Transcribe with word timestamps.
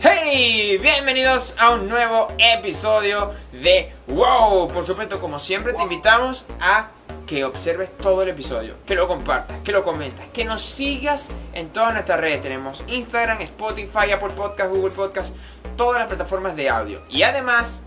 ¡Hey! 0.00 0.78
Bienvenidos 0.78 1.54
a 1.58 1.70
un 1.70 1.88
nuevo 1.90 2.28
episodio 2.38 3.32
de 3.52 3.92
WOW. 4.08 4.68
Por 4.68 4.86
supuesto, 4.86 5.20
como 5.20 5.38
siempre, 5.38 5.74
te 5.74 5.82
invitamos 5.82 6.46
a 6.58 6.88
que 7.26 7.44
observes 7.44 7.96
todo 7.98 8.22
el 8.22 8.28
episodio, 8.28 8.74
que 8.86 8.94
lo 8.94 9.08
compartas, 9.08 9.58
que 9.60 9.72
lo 9.72 9.82
comentas, 9.84 10.26
que 10.32 10.44
nos 10.44 10.60
sigas 10.62 11.30
en 11.54 11.68
todas 11.70 11.92
nuestras 11.94 12.20
redes. 12.20 12.42
Tenemos 12.42 12.84
Instagram, 12.86 13.40
Spotify, 13.40 14.12
Apple 14.12 14.34
Podcast, 14.36 14.70
Google 14.74 14.90
Podcast, 14.90 15.34
todas 15.76 15.98
las 15.98 16.08
plataformas 16.08 16.54
de 16.56 16.68
audio. 16.68 17.02
Y 17.08 17.22
además, 17.22 17.82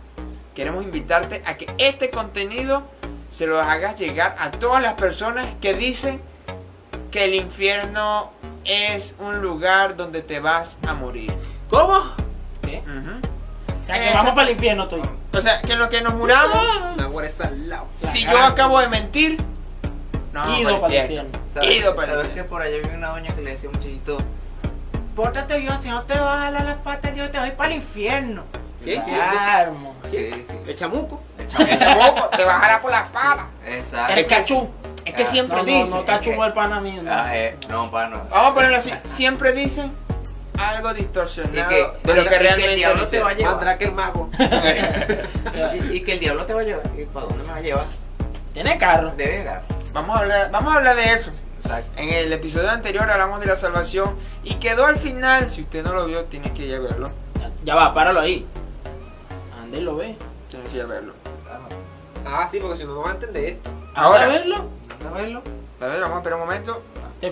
queremos 0.55 0.84
invitarte 0.84 1.44
a 1.45 1.55
que 1.55 1.67
este 1.77 2.09
contenido 2.09 2.84
se 3.30 3.45
lo 3.45 3.59
hagas 3.59 3.99
llegar 3.99 4.35
a 4.39 4.49
todas 4.52 4.81
las 4.81 4.94
personas 4.95 5.45
que 5.61 5.73
dicen 5.75 6.22
que 7.11 7.25
el 7.25 7.35
infierno 7.35 8.31
es 8.66 9.16
un 9.19 9.41
lugar 9.41 9.95
donde 9.95 10.22
te 10.22 10.39
vas 10.39 10.80
a 10.88 10.94
morir. 10.94 11.31
¿Cómo? 11.69 12.02
¿Qué? 12.63 12.81
O 13.81 13.85
sea, 13.85 13.95
que 13.95 14.08
Esa- 14.09 14.17
vamos 14.17 14.33
para 14.33 14.47
el 14.47 14.53
infierno 14.53 14.88
tú. 14.88 14.99
O 15.37 15.41
sea, 15.41 15.61
que 15.61 15.73
en 15.73 15.79
lo 15.79 15.89
que 15.89 16.01
nos 16.01 16.13
muramos, 16.15 16.97
Nahuara 16.97 17.27
está 17.27 17.47
al 17.47 17.69
lado. 17.69 17.87
si 18.11 18.23
yo 18.25 18.37
acabo 18.39 18.79
de 18.79 18.87
mentir, 18.87 19.37
no, 20.33 20.59
Ido 20.59 20.81
para 20.81 20.93
el 20.93 21.01
infierno. 21.01 21.39
¿Sabes, 21.53 21.71
Ido 21.71 21.95
para 21.95 22.07
el 22.07 22.13
¿sabes 22.13 22.23
que 22.23 22.27
infierno. 22.29 22.49
por 22.49 22.61
allá 22.61 22.77
había 22.83 22.97
una 22.97 23.09
doña 23.09 23.35
que 23.35 23.41
le 23.41 23.51
decía 23.51 23.69
a 23.69 23.71
un 23.71 23.77
muchachito? 23.77 24.17
Pórtate 25.15 25.59
bien, 25.59 25.73
si 25.81 25.89
no 25.89 26.03
te 26.03 26.13
vas 26.19 26.38
a 26.38 26.41
jalar 26.44 26.63
las 26.66 26.77
patas, 26.77 27.16
yo 27.16 27.29
te 27.31 27.39
voy 27.39 27.52
para 27.52 27.71
el 27.71 27.77
infierno. 27.77 28.44
¿Qué? 28.83 29.02
Claro, 29.03 29.73
mo. 29.73 29.95
Sí, 30.09 30.29
sí. 30.47 30.53
El 30.67 30.75
chamuco. 30.75 31.21
El 31.38 31.77
chamuco 31.77 32.29
te 32.38 32.44
bajará 32.44 32.79
por 32.81 32.91
la 32.91 33.01
espalda. 33.01 33.47
Exacto. 33.66 34.13
El 34.13 34.27
cachú. 34.27 34.69
Es 35.05 35.13
que 35.16 35.23
Ah, 35.23 35.25
siempre 35.25 35.57
No, 35.57 35.63
no, 35.63 35.67
dicen. 35.69 35.89
no, 35.99 36.05
cachú 36.05 36.33
fue 36.33 36.47
el 36.47 36.53
pana 36.53 36.79
mío. 36.81 37.01
no. 37.01 37.11
Ah, 37.11 37.35
eh, 37.35 37.57
no, 37.69 37.89
pa, 37.89 38.07
no. 38.07 38.22
Vamos 38.29 38.51
a 38.51 38.53
ponerlo 38.53 38.77
así. 38.77 38.91
Siempre 39.05 39.53
dicen 39.53 39.91
algo 40.58 40.94
distorsionado 40.94 41.72
Y 41.72 41.75
que- 41.75 41.91
de 42.03 42.13
lo 42.16 42.22
y 42.22 42.25
que 42.27 42.39
realmente 42.39 42.69
el 42.72 42.75
diablo 42.77 43.08
te 43.08 43.19
va 43.19 43.30
a 43.30 43.33
llevar. 43.33 43.55
Mandrake 43.55 43.86
el 43.86 43.91
mago. 43.94 44.30
y, 45.91 45.97
y 45.97 46.02
que 46.02 46.13
el 46.13 46.19
diablo 46.19 46.45
te 46.45 46.53
va 46.53 46.61
a 46.61 46.63
llevar. 46.63 46.83
¿Y 46.97 47.05
para 47.05 47.25
dónde 47.27 47.44
me 47.44 47.50
va 47.52 47.55
a 47.58 47.61
llevar? 47.61 47.86
Tiene 48.53 48.78
carro. 48.78 49.11
De 49.16 49.25
llegar. 49.25 49.63
Vamos 49.94 50.16
a 50.16 50.19
hablar, 50.19 50.52
vamos 50.52 50.73
a 50.73 50.78
hablar 50.78 50.95
de 50.95 51.13
eso. 51.13 51.31
Exacto. 51.58 51.89
En 52.02 52.09
el 52.09 52.31
episodio 52.33 52.69
anterior 52.69 53.09
hablamos 53.09 53.39
de 53.39 53.47
la 53.47 53.55
salvación 53.55 54.16
y 54.44 54.55
quedó 54.55 54.85
al 54.85 54.97
final. 54.97 55.50
Si 55.50 55.61
usted 55.61 55.83
no 55.83 55.94
lo 55.94 56.05
vio, 56.05 56.25
tiene 56.25 56.52
que 56.53 56.66
ir 56.66 56.75
a 56.75 56.80
verlo. 56.80 57.09
Ya, 57.39 57.50
ya 57.63 57.75
va, 57.75 57.94
páralo 57.94 58.19
ahí. 58.19 58.45
Ande 59.61 59.81
lo 59.81 59.95
ve. 59.95 60.16
Tiene 60.50 60.66
que 60.69 60.78
ir 60.78 60.83
a 60.83 60.85
verlo. 60.85 61.13
Ah, 62.25 62.47
sí, 62.50 62.59
porque 62.59 62.78
si 62.78 62.83
no, 62.83 62.94
no 62.95 63.02
va 63.02 63.11
a 63.11 63.13
entender 63.13 63.44
esto. 63.45 63.69
Ahora. 63.95 64.25
¿A 64.25 64.28
verlo? 64.28 64.66
¿No 65.03 65.11
verlo? 65.13 65.41
A 65.81 65.85
ver, 65.85 66.02
vamos 66.02 66.16
a 66.16 66.19
esperar 66.19 66.39
un 66.39 66.45
momento. 66.45 66.83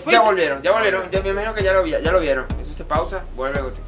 Ya 0.08 0.20
volvieron, 0.20 0.62
ya 0.62 0.72
volvieron. 0.72 1.08
Ya 1.10 1.20
me 1.20 1.28
imagino 1.28 1.54
que 1.54 1.62
ya 1.62 1.72
lo, 1.72 1.82
vi- 1.82 1.90
ya 1.90 2.12
lo 2.12 2.18
vieron. 2.20 2.46
Eso 2.76 2.82
se 2.82 2.84
pausa, 2.84 3.22
vuelve. 3.34 3.62
otro. 3.62 3.82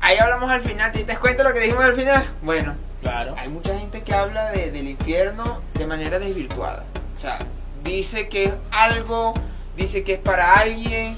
Ahí 0.00 0.16
hablamos 0.18 0.48
al 0.48 0.60
final. 0.62 0.92
¿Te 0.92 1.04
das 1.04 1.18
cuenta 1.18 1.42
lo 1.42 1.52
que 1.52 1.58
dijimos 1.58 1.84
al 1.84 1.94
final? 1.96 2.24
Bueno, 2.40 2.74
Claro. 3.02 3.34
hay 3.36 3.48
mucha 3.48 3.76
gente 3.76 4.02
que 4.02 4.14
habla 4.14 4.50
de- 4.52 4.70
del 4.70 4.86
infierno 4.88 5.60
de 5.74 5.86
manera 5.88 6.20
desvirtuada. 6.20 6.84
O 7.16 7.18
sea, 7.20 7.38
dice 7.82 8.28
que 8.28 8.44
es 8.44 8.54
algo, 8.70 9.34
dice 9.76 10.04
que 10.04 10.14
es 10.14 10.20
para 10.20 10.54
alguien. 10.54 11.16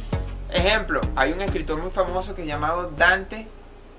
Ejemplo, 0.50 1.02
hay 1.14 1.32
un 1.32 1.42
escritor 1.42 1.78
muy 1.82 1.90
famoso 1.90 2.34
que 2.34 2.40
es 2.40 2.48
llamado 2.48 2.90
Dante. 2.96 3.46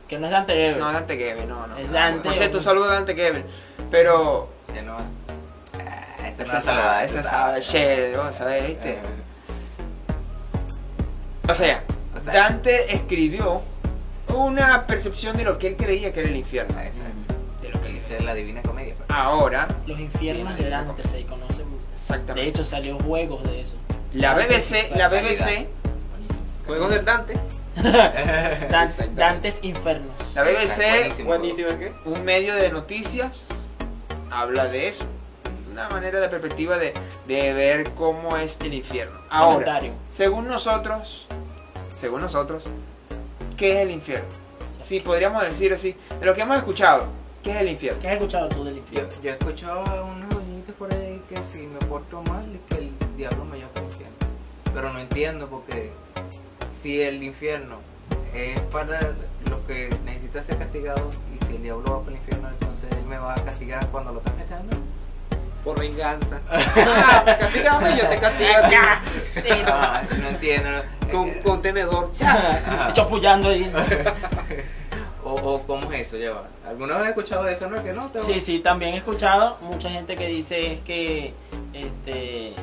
Que 0.08 0.18
no 0.18 0.26
es 0.26 0.32
Dante 0.32 0.54
Gebel. 0.54 0.80
No, 0.80 0.92
Dante 0.92 1.16
Gebel, 1.16 1.48
no, 1.48 1.68
no. 1.68 1.78
Es 1.78 1.92
Dante. 1.92 2.28
No 2.28 2.34
sé, 2.34 2.50
tu 2.50 2.64
saludo 2.64 2.88
Dante 2.88 3.14
Gebel. 3.14 3.46
Pero. 3.92 4.50
Ya 4.74 4.82
no. 4.82 4.98
Ah, 4.98 6.28
esa 6.28 6.44
Esa 6.44 6.54
no 6.56 6.62
sabe, 6.62 7.06
esa 7.06 7.24
sabe, 7.24 7.60
che, 7.62 8.18
vos 8.18 8.36
sabés, 8.36 8.68
¿viste? 8.70 8.94
Eh, 8.94 9.00
O 11.48 11.54
sea, 11.54 11.84
O 12.20 12.24
sea- 12.24 12.34
Dante 12.34 12.94
escribió 12.96 13.62
una 14.36 14.86
percepción 14.86 15.36
de 15.38 15.44
lo 15.44 15.58
que 15.58 15.68
él 15.68 15.76
creía 15.78 16.14
que 16.14 16.20
era 16.22 16.30
el 16.30 16.36
infierno. 16.36 16.80
Exacto. 16.80 17.34
De 17.62 17.70
lo 17.70 17.82
que 17.82 17.90
Dice 17.90 18.14
dice. 18.14 18.24
la 18.24 18.34
divina 18.34 18.62
comedia. 18.62 18.94
pues. 18.96 19.10
Ahora, 19.10 19.68
Los 19.88 20.00
infiernos 20.00 20.56
Sí, 20.56 20.64
de 20.64 20.70
Dante 20.70 21.04
se 21.08 21.26
conocen. 21.26 21.66
De 21.70 21.94
exactamente. 21.94 22.50
hecho, 22.50 22.64
salió 22.64 22.98
juegos 23.00 23.44
de 23.44 23.62
eso. 23.62 23.76
la 24.14 24.34
BBC, 24.34 24.90
la 24.96 25.08
BBC, 25.10 25.68
Buenísimo. 25.68 25.68
Juegos 26.68 26.90
del 26.92 27.06
Dante. 27.06 27.34
Dan- 27.76 28.84
Exactamente. 28.84 29.16
Dantes 29.22 29.60
Infernos. 29.64 30.14
la 30.36 30.44
BBC, 30.44 30.82
Buenísimo. 31.00 31.28
Buenísimo, 31.30 31.70
¿qué? 31.80 31.94
un 32.06 32.24
medio 32.26 32.56
de 32.56 32.72
noticias, 32.72 33.44
habla 34.32 34.68
de 34.68 34.88
eso. 34.90 35.06
Una 35.72 35.88
manera 35.90 36.20
de 36.20 36.28
perspectiva 36.30 36.78
de, 36.78 36.94
de 37.28 37.54
ver 37.54 37.92
cómo 37.92 38.36
es 38.38 38.58
el 38.62 38.74
infierno. 38.74 39.20
Ahora, 39.30 39.54
Comentario. 39.66 39.94
según 40.12 40.48
nosotros, 40.48 41.28
según 42.00 42.22
nosotros, 42.22 42.64
¿qué 43.58 43.74
es 43.74 43.78
el 43.80 43.92
infierno? 43.92 44.30
Sí, 44.82 45.02
podríamos 45.02 45.44
decir 45.44 45.74
así, 45.74 45.96
de 46.18 46.26
lo 46.26 46.34
que 46.34 46.42
hemos 46.42 46.58
escuchado, 46.58 47.08
¿qué 47.44 47.52
es 47.52 47.58
el 47.58 47.68
infierno? 47.68 48.02
¿Qué 48.02 48.08
has 48.08 48.14
escuchado 48.14 48.48
tú 48.48 48.64
del 48.64 48.78
infierno? 48.78 49.10
yo 49.22 49.32
he 49.32 49.34
escuchado 49.34 49.86
a 49.86 50.04
unos 50.04 50.30
doñitos 50.30 50.74
por 50.76 50.94
ahí 50.94 51.22
que 51.28 51.42
si 51.42 51.68
me 51.68 51.80
porto 51.80 52.22
mal 52.24 52.46
es 52.56 52.62
que 52.70 52.84
el 52.84 53.18
diablo 53.18 53.44
me 53.44 53.58
lleva 53.58 53.70
para 53.72 53.86
el 53.86 53.92
infierno. 53.92 54.16
Pero 54.74 54.94
no 54.94 55.00
entiendo 55.00 55.48
porque 55.50 55.92
si 56.72 57.02
el 57.02 57.22
infierno 57.22 57.80
es 58.34 58.58
para 58.72 59.14
los 59.50 59.66
que 59.66 59.90
necesitan 60.06 60.44
ser 60.44 60.58
castigados 60.58 61.14
y 61.36 61.46
si 61.46 61.56
el 61.58 61.64
diablo 61.64 61.92
va 61.92 62.00
para 62.00 62.12
el 62.12 62.18
infierno 62.18 62.48
entonces 62.48 62.90
él 62.92 63.06
me 63.10 63.18
va 63.18 63.34
a 63.34 63.44
castigar 63.44 63.86
cuando 63.88 64.14
lo 64.14 64.20
están 64.20 64.36
castigando. 64.38 64.78
Por 65.64 65.80
venganza. 65.80 66.40
Ah, 66.52 67.24
me 67.26 67.38
castigame 67.38 67.92
y 67.92 67.98
yo 67.98 68.08
te 68.08 68.18
castigo. 68.18 68.50
Sí, 69.20 69.50
Ah, 69.68 70.02
no 70.22 70.28
entiendo. 70.30 70.70
no. 70.72 71.10
Con, 71.12 71.32
con 71.42 71.62
tenedor. 71.62 72.12
Chapullando 72.94 73.50
ahí. 73.50 73.72
o, 75.24 75.32
o 75.34 75.62
cómo 75.64 75.92
es 75.92 76.02
eso, 76.08 76.18
lleva. 76.18 76.44
¿Alguna 76.68 76.98
vez 76.98 77.08
he 77.08 77.10
escuchado 77.10 77.48
eso? 77.48 77.70
No, 77.70 77.84
que 77.84 77.94
no. 77.94 78.10
te- 78.10 78.22
Sí, 78.22 78.40
sí, 78.40 78.60
también 78.60 78.94
he 78.94 78.98
escuchado 78.98 79.58
mucha 79.62 79.90
gente 79.90 80.16
que 80.16 80.28
dice 80.28 80.74
es 80.74 80.80
que 80.82 81.34
este 81.74 82.54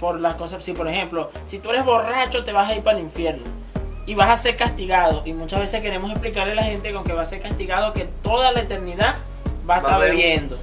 por 0.00 0.18
las 0.18 0.34
cosas, 0.34 0.64
si 0.64 0.72
por 0.72 0.88
ejemplo, 0.88 1.30
si 1.44 1.58
tú 1.60 1.70
eres 1.70 1.84
borracho 1.84 2.42
te 2.42 2.50
vas 2.52 2.68
a 2.68 2.74
ir 2.74 2.82
para 2.82 2.98
el 2.98 3.04
infierno 3.04 3.44
y 4.04 4.14
vas 4.16 4.30
a 4.30 4.36
ser 4.36 4.56
castigado 4.56 5.22
y 5.24 5.32
muchas 5.32 5.60
veces 5.60 5.80
queremos 5.80 6.10
explicarle 6.10 6.52
a 6.54 6.56
la 6.56 6.64
gente 6.64 6.92
con 6.92 7.04
que 7.04 7.12
va 7.12 7.22
a 7.22 7.26
ser 7.26 7.40
castigado 7.40 7.92
que 7.92 8.08
toda 8.22 8.50
la 8.50 8.60
eternidad 8.62 9.14
va 9.68 9.76
a 9.76 9.78
estar 9.78 10.00
bebiendo. 10.00 10.58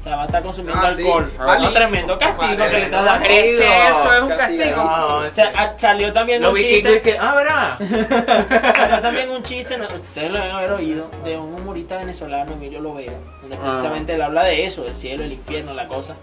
O 0.00 0.02
sea, 0.02 0.16
va 0.16 0.22
a 0.22 0.26
estar 0.26 0.42
consumiendo 0.42 0.82
Ah, 0.82 0.94
sí. 0.94 1.02
alcohol. 1.02 1.30
Malísimo. 1.38 1.68
Un 1.68 1.74
tremendo 1.74 2.18
castigo 2.18 2.64
que 2.66 2.72
le 2.72 2.82
estás 2.84 3.04
dando. 3.04 3.24
¿Crees 3.26 3.60
que 3.60 3.88
eso 3.88 4.14
es 4.14 4.22
un 4.22 4.28
Castigo. 4.30 4.58
castigo? 4.64 4.76
No, 4.84 5.16
O 5.18 5.30
sea, 5.30 5.52
ah, 5.56 5.72
salió 5.76 6.12
también 6.12 6.40
Los 6.42 6.52
un 6.52 6.58
y 6.58 6.62
chiste, 6.62 7.02
que, 7.02 7.16
ah, 7.20 7.34
verá. 7.34 7.78
salió 8.76 9.00
también 9.00 9.30
un 9.30 9.42
chiste, 9.42 9.76
no, 9.78 9.84
ustedes 9.86 10.30
lo 10.30 10.38
deben 10.38 10.52
haber 10.56 10.72
oído, 10.72 11.10
de 11.24 11.36
un 11.38 11.54
humorista 11.54 11.98
venezolano, 11.98 12.52
Emilio 12.52 12.80
Lovera, 12.80 13.12
donde 13.42 13.56
Ah. 13.56 13.60
precisamente 13.62 14.14
él 14.14 14.22
habla 14.22 14.44
de 14.44 14.64
eso, 14.66 14.86
el 14.86 14.96
cielo, 14.96 15.22
el 15.24 15.32
infierno, 15.32 15.74
la 15.74 15.86
cosa. 15.86 16.16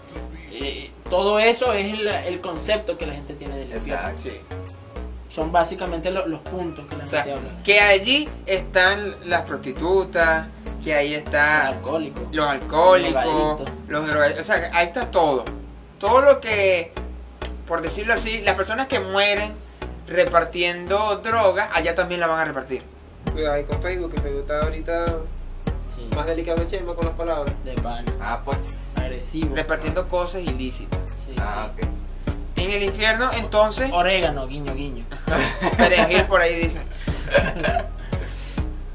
Eh, 0.52 0.90
todo 1.08 1.38
eso 1.38 1.72
es 1.72 1.92
el, 1.94 2.08
el 2.08 2.40
concepto 2.40 2.98
que 2.98 3.06
la 3.06 3.14
gente 3.14 3.34
tiene 3.34 3.56
del 3.58 3.72
infierno. 3.72 4.08
Exacto. 4.10 4.22
Sí. 4.22 4.30
Son 5.28 5.52
básicamente 5.52 6.10
lo- 6.10 6.26
los 6.26 6.40
puntos 6.40 6.86
que 6.86 6.96
la 6.96 7.04
O 7.04 7.06
sea, 7.06 7.22
gente 7.22 7.38
habla. 7.38 7.50
que 7.62 7.80
allí 7.80 8.28
están 8.46 9.14
las 9.26 9.42
prostitutas, 9.42 10.46
que 10.84 10.94
ahí 10.94 11.10
Los 11.14 11.18
está 11.24 11.66
alcohólicos. 11.68 12.22
los 12.32 12.46
alcohólicos, 12.48 13.12
drogadictos. 13.24 13.70
los 13.88 14.06
drogadictos, 14.08 14.40
o 14.42 14.44
sea, 14.52 14.70
ahí 14.74 14.86
está 14.86 15.10
todo. 15.10 15.44
Todo 15.98 16.20
lo 16.20 16.40
que, 16.40 16.92
por 17.66 17.82
decirlo 17.82 18.14
así, 18.14 18.40
las 18.42 18.54
personas 18.54 18.86
que 18.86 19.00
mueren 19.00 19.52
repartiendo 20.06 21.16
droga, 21.18 21.68
allá 21.72 21.94
también 21.94 22.20
la 22.20 22.26
van 22.28 22.40
a 22.40 22.44
repartir. 22.44 22.82
Cuidado 23.32 23.54
ahí 23.54 23.64
con 23.64 23.80
Facebook, 23.82 24.14
que 24.14 24.20
Facebook 24.22 24.40
está 24.42 24.60
ahorita 24.60 25.06
Sí, 25.94 26.08
más 26.14 26.26
delicado 26.26 26.58
que 26.58 26.66
Chema 26.66 26.94
con 26.94 27.06
las 27.06 27.14
palabras. 27.16 27.52
de 27.64 27.72
pan, 27.74 28.04
Ah, 28.20 28.40
pues. 28.44 28.84
agresivo. 28.96 29.54
Repartiendo 29.56 30.08
cosas 30.08 30.42
ilícitas. 30.42 31.00
Sí, 31.24 31.34
Ah, 31.38 31.68
sí. 31.76 31.82
ok. 31.82 31.88
En 32.56 32.70
el 32.70 32.82
infierno, 32.84 33.30
entonces, 33.36 33.90
Orégano, 33.92 34.46
guiño, 34.46 34.74
guiño. 34.74 35.04
perejil 35.76 36.24
por 36.24 36.40
ahí 36.40 36.56
dice. 36.56 36.80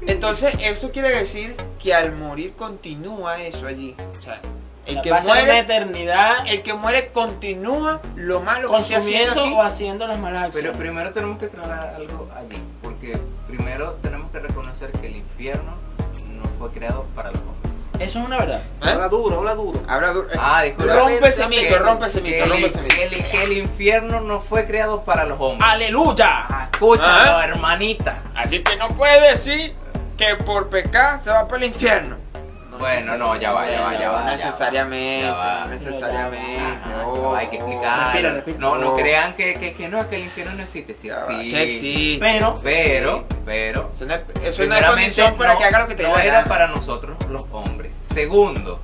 Entonces, 0.06 0.54
eso 0.60 0.90
quiere 0.90 1.10
decir 1.10 1.54
que 1.84 1.94
al 1.94 2.12
morir 2.12 2.54
continúa 2.56 3.38
eso 3.40 3.66
allí. 3.66 3.94
O 4.18 4.22
sea, 4.22 4.40
el 4.86 5.00
que 5.02 5.10
va 5.10 5.18
a 5.18 5.22
ser 5.22 5.32
una 5.32 5.40
muere, 5.44 5.58
eternidad 5.60 6.46
el 6.46 6.62
que 6.62 6.74
muere 6.74 7.12
continúa 7.12 8.00
lo 8.16 8.40
malo 8.40 8.70
que 8.70 8.78
está 8.80 8.98
haciendo 8.98 9.26
consumiendo 9.34 9.40
aquí. 9.42 9.52
o 9.54 9.62
haciendo 9.62 10.06
las 10.06 10.18
malas 10.18 10.48
Pero 10.52 10.70
acciones. 10.70 10.76
primero 10.78 11.12
tenemos 11.12 11.38
que 11.38 11.44
aclarar 11.46 11.94
algo 11.94 12.28
allí, 12.36 12.58
porque 12.82 13.18
primero 13.46 13.92
tenemos 14.02 14.30
que 14.30 14.40
reconocer 14.40 14.90
que 14.92 15.06
el 15.08 15.16
infierno 15.16 15.74
no 16.36 16.42
fue 16.58 16.70
creado 16.72 17.04
para 17.14 17.30
los 17.30 17.40
hombres. 17.40 17.54
Eso 18.00 18.18
es 18.18 18.26
una 18.26 18.38
verdad. 18.38 18.60
¿Eh? 18.82 18.90
Habla 18.90 19.08
duro, 19.08 19.38
habla 19.38 19.54
duro. 19.54 19.80
Habla 19.86 20.08
duro. 20.12 20.28
Ah, 20.38 20.62
disculpa. 20.62 20.94
rompe 20.94 21.28
ese 21.28 21.42
Que- 21.42 21.48
mito, 21.48 21.78
rompe 21.78 22.06
ese 22.06 22.20
mito, 22.22 22.44
el- 22.44 22.50
rompe 22.50 22.66
ese 22.66 22.80
que 22.80 23.08
mito. 23.08 23.16
el, 23.24 23.30
que 23.30 23.44
el 23.44 23.52
infierno 23.52 24.20
no 24.20 24.40
fue 24.40 24.66
creado 24.66 25.02
para 25.04 25.24
los 25.26 25.38
hombres. 25.40 25.70
¡Aleluya! 25.70 26.46
Escúchalo, 26.72 27.38
Ah. 27.38 27.44
hermanita. 27.44 28.22
Así 28.34 28.62
que 28.64 28.74
no 28.76 28.88
puede 28.88 29.30
decir 29.30 29.76
que 30.16 30.36
por 30.44 30.68
pecar 30.68 31.22
se 31.22 31.30
va 31.30 31.46
para 31.46 31.64
el 31.64 31.70
infierno. 31.70 32.16
Bueno, 32.78 33.16
no, 33.16 33.36
ya 33.36 33.52
va, 33.52 33.70
ya 33.70 33.82
va, 33.82 33.96
ya 33.98 34.10
va. 34.10 34.24
No 34.24 34.30
necesariamente, 34.32 35.26
Ya 35.26 35.32
va. 35.34 35.60
no 35.60 35.66
necesariamente. 35.68 36.72
Oh, 37.06 37.16
no, 37.22 37.34
hay 37.36 37.46
que 37.46 37.56
explicar. 37.56 37.98
Respira, 38.06 38.32
respira. 38.32 38.58
No, 38.58 38.78
no 38.78 38.96
crean 38.96 39.34
que, 39.36 39.54
que, 39.60 39.74
que 39.74 39.88
no, 39.88 40.08
que 40.08 40.16
el 40.16 40.24
infierno 40.24 40.54
no 40.54 40.62
existe. 40.64 40.92
Sí, 40.94 41.08
sí. 41.08 41.44
sí 41.44 41.56
existe. 41.56 42.18
Pero, 42.18 42.58
Pero, 42.64 43.24
pero. 43.44 43.90
Eso 43.94 44.06
no 44.06 44.14
es, 44.14 44.20
no 44.20 44.56
primeramente, 44.56 44.88
condición 44.90 45.34
para 45.36 45.52
no- 45.52 45.58
que 45.60 45.64
haga 45.66 45.78
lo 45.80 45.86
que 45.86 45.94
te 45.94 46.02
no 46.02 46.08
dé 46.10 46.16
la 46.16 46.24
era 46.24 46.44
para 46.46 46.66
nosotros 46.66 47.16
los 47.30 47.44
hombres. 47.52 47.92
Segundo, 48.00 48.80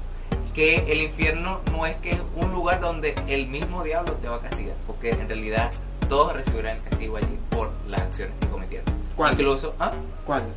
que 0.54 0.76
el 0.92 1.02
infierno 1.02 1.60
no 1.72 1.84
es 1.84 1.96
que 1.96 2.12
es 2.12 2.20
un 2.36 2.52
lugar 2.52 2.78
donde 2.80 3.16
el 3.26 3.48
mismo 3.48 3.82
diablo 3.82 4.12
te 4.14 4.28
va 4.28 4.36
a 4.36 4.40
castigar, 4.40 4.76
porque 4.86 5.10
en 5.10 5.26
realidad 5.28 5.72
todos 6.08 6.32
recibirán 6.32 6.76
el 6.76 6.82
castigo 6.84 7.16
allí 7.16 7.38
por 7.50 7.70
las 7.88 8.02
acciones 8.02 8.34
que 8.40 8.46
cometieron. 8.46 8.86
¿Cuándo? 9.16 9.42
Incluso, 9.42 9.74
¿ah? 9.80 9.90
¿Cuándo? 10.24 10.52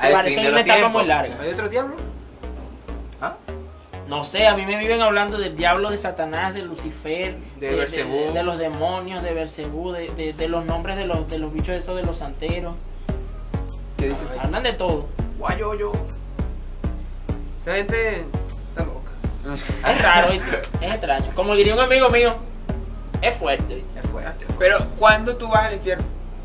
Al 0.00 0.12
parece 0.12 0.34
fin 0.34 0.44
de 0.44 0.50
una 0.50 0.60
etapa 0.60 0.78
tiempos. 0.78 1.00
muy 1.02 1.08
larga. 1.08 1.36
¿Hay 1.40 1.50
otro 1.52 1.68
diablo? 1.68 1.96
¿Ah? 3.20 3.36
No 4.08 4.22
sé, 4.24 4.46
a 4.46 4.54
mí 4.54 4.64
me 4.66 4.76
viven 4.78 5.00
hablando 5.00 5.36
del 5.38 5.56
diablo 5.56 5.90
de 5.90 5.96
Satanás, 5.96 6.54
de 6.54 6.62
Lucifer, 6.62 7.36
De 7.58 7.72
los 8.42 8.58
demonios, 8.58 9.22
de 9.22 9.34
Bersebú, 9.34 9.90
de, 9.92 10.10
de- 10.10 10.32
de 10.32 10.48
los 10.48 10.64
nombres 10.64 10.96
de 10.96 11.06
los, 11.06 11.28
de 11.28 11.38
los 11.38 11.52
bichos 11.52 11.70
esos 11.74 11.96
de 11.96 12.02
los 12.04 12.16
santeros. 12.18 12.74
¿Qué 13.96 14.08
dices? 14.10 14.26
Hablan 14.40 14.62
de 14.62 14.74
todo. 14.74 15.06
Guayoyo. 15.38 15.92
Esa 17.60 17.74
gente 17.76 18.24
está 18.68 18.84
loca. 18.84 19.10
Es 19.90 20.02
raro, 20.02 20.32
¿viste? 20.32 20.62
es 20.82 20.92
extraño. 20.92 21.26
Como 21.34 21.54
diría 21.56 21.74
un 21.74 21.80
amigo 21.80 22.08
mío, 22.10 22.34
es 23.22 23.34
fuerte. 23.34 23.76
¿viste? 23.76 23.98
Es 24.00 24.06
fuerte. 24.08 24.44
Pero, 24.58 24.78
¿cuándo 24.98 25.36
tú 25.36 25.48
vas 25.48 25.66
al 25.66 25.74
infierno? 25.74 26.04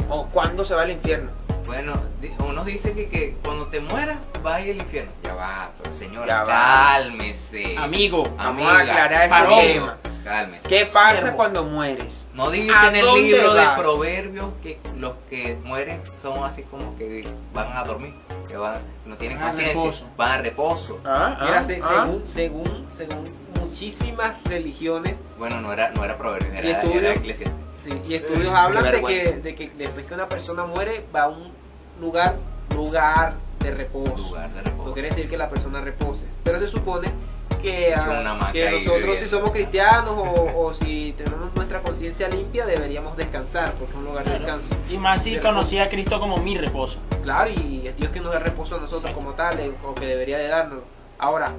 ¿O 0.09 0.25
cuándo 0.27 0.65
se 0.65 0.73
va 0.73 0.81
al 0.83 0.91
infierno? 0.91 1.29
Bueno, 1.65 1.93
di- 2.21 2.31
unos 2.39 2.65
dicen 2.65 2.95
que, 2.95 3.07
que 3.07 3.35
cuando 3.43 3.67
te 3.67 3.79
mueras 3.79 4.17
vas 4.43 4.55
a 4.55 4.61
ir 4.61 4.71
al 4.75 4.81
infierno. 4.81 5.11
Ya 5.23 5.33
va, 5.33 5.71
pero 5.81 5.93
señora, 5.93 6.27
Ya 6.27 6.43
va. 6.43 6.93
cálmese. 6.93 7.77
Amigo, 7.77 8.23
Vamos 8.37 8.65
a 8.71 8.79
aclarar 8.79 9.23
este 9.31 9.73
tema. 9.73 9.97
Cálmese. 10.23 10.69
¿Qué 10.69 10.85
pasa 10.93 11.15
Siervo. 11.17 11.37
cuando 11.37 11.63
mueres? 11.63 12.27
No 12.35 12.51
dice 12.51 12.71
¿A 12.75 12.89
en 12.89 12.95
el 12.97 13.13
libro 13.15 13.53
vas? 13.55 13.75
de 13.77 13.81
proverbios 13.81 14.49
que 14.61 14.79
los 14.97 15.13
que 15.29 15.57
mueren 15.63 15.99
son 16.21 16.43
así 16.43 16.61
como 16.63 16.95
que 16.97 17.27
van 17.53 17.75
a 17.75 17.83
dormir, 17.83 18.13
que 18.47 18.55
van, 18.55 18.81
no 19.05 19.17
tienen 19.17 19.39
Van 19.39 19.47
a 19.47 19.51
conciencia, 19.51 20.05
van 20.17 20.31
a 20.31 20.37
reposo. 20.43 20.99
¿Ah? 21.05 21.37
Mira, 21.41 21.57
¿Ah? 21.59 21.63
se- 21.63 21.79
¿Ah? 21.81 22.05
según, 22.05 22.27
según, 22.27 22.87
según 22.95 23.33
muchísimas 23.59 24.35
religiones 24.43 25.15
Bueno, 25.39 25.59
no 25.59 25.73
era, 25.73 25.89
no 25.91 26.03
era 26.05 26.17
proverbios, 26.19 26.53
¿Y 26.53 26.67
era, 26.67 26.81
era 26.83 27.13
eclesiástica. 27.13 27.57
Sí, 27.83 27.89
y 28.07 28.13
estudios 28.15 28.53
hablan 28.53 28.83
de 28.83 28.89
que, 28.89 28.95
vergüenza. 28.95 29.31
de 29.37 29.55
que 29.55 29.69
después 29.77 30.05
que 30.05 30.13
una 30.13 30.29
persona 30.29 30.65
muere 30.65 31.05
va 31.15 31.23
a 31.23 31.27
un 31.29 31.51
lugar, 31.99 32.35
lugar 32.75 33.35
de 33.59 33.71
reposo. 33.71 34.29
Lugar 34.29 34.49
de 34.53 34.71
No 34.71 34.93
quiere 34.93 35.09
decir 35.09 35.29
que 35.29 35.37
la 35.37 35.49
persona 35.49 35.81
repose, 35.81 36.25
pero 36.43 36.59
se 36.59 36.67
supone 36.67 37.09
que, 37.61 37.93
ah, 37.93 38.49
que 38.51 38.71
nosotros 38.71 39.19
si 39.19 39.27
somos 39.27 39.51
cristianos 39.51 40.15
o, 40.17 40.51
o 40.55 40.73
si 40.73 41.13
tenemos 41.15 41.53
nuestra 41.53 41.79
conciencia 41.81 42.27
limpia 42.27 42.65
deberíamos 42.65 43.15
descansar 43.15 43.73
porque 43.73 43.93
es 43.93 43.99
un 43.99 44.05
lugar 44.05 44.25
de 44.25 44.31
descanso. 44.39 44.67
Y 44.89 44.97
más 44.97 45.21
si 45.21 45.37
conocía 45.37 45.83
a 45.83 45.89
Cristo 45.89 46.19
como 46.19 46.37
mi 46.37 46.57
reposo. 46.57 46.97
Claro, 47.23 47.51
y 47.51 47.83
es 47.87 47.95
Dios 47.95 48.09
que 48.11 48.19
nos 48.19 48.33
da 48.33 48.39
reposo 48.39 48.77
a 48.77 48.79
nosotros 48.79 49.03
Sí. 49.09 49.13
como 49.13 49.33
tales, 49.33 49.71
o 49.85 49.93
que 49.93 50.07
debería 50.07 50.39
de 50.39 50.47
darnos. 50.47 50.79
Ahora, 51.19 51.51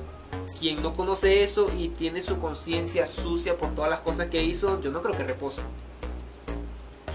quien 0.59 0.83
no 0.83 0.93
conoce 0.93 1.45
eso 1.45 1.71
y 1.79 1.89
tiene 1.89 2.21
su 2.21 2.39
conciencia 2.41 3.07
sucia 3.07 3.57
por 3.57 3.73
todas 3.77 3.91
las 3.91 4.01
cosas 4.01 4.27
que 4.27 4.43
hizo, 4.43 4.81
yo 4.81 4.91
no 4.91 5.03
creo 5.03 5.17
que 5.17 5.23
repose. 5.25 5.63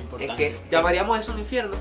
Importante. 0.08 0.48
Es 0.48 0.56
que, 0.58 0.70
Llamaríamos 0.72 1.20
eso 1.20 1.32
un 1.34 1.40
infierno. 1.40 1.76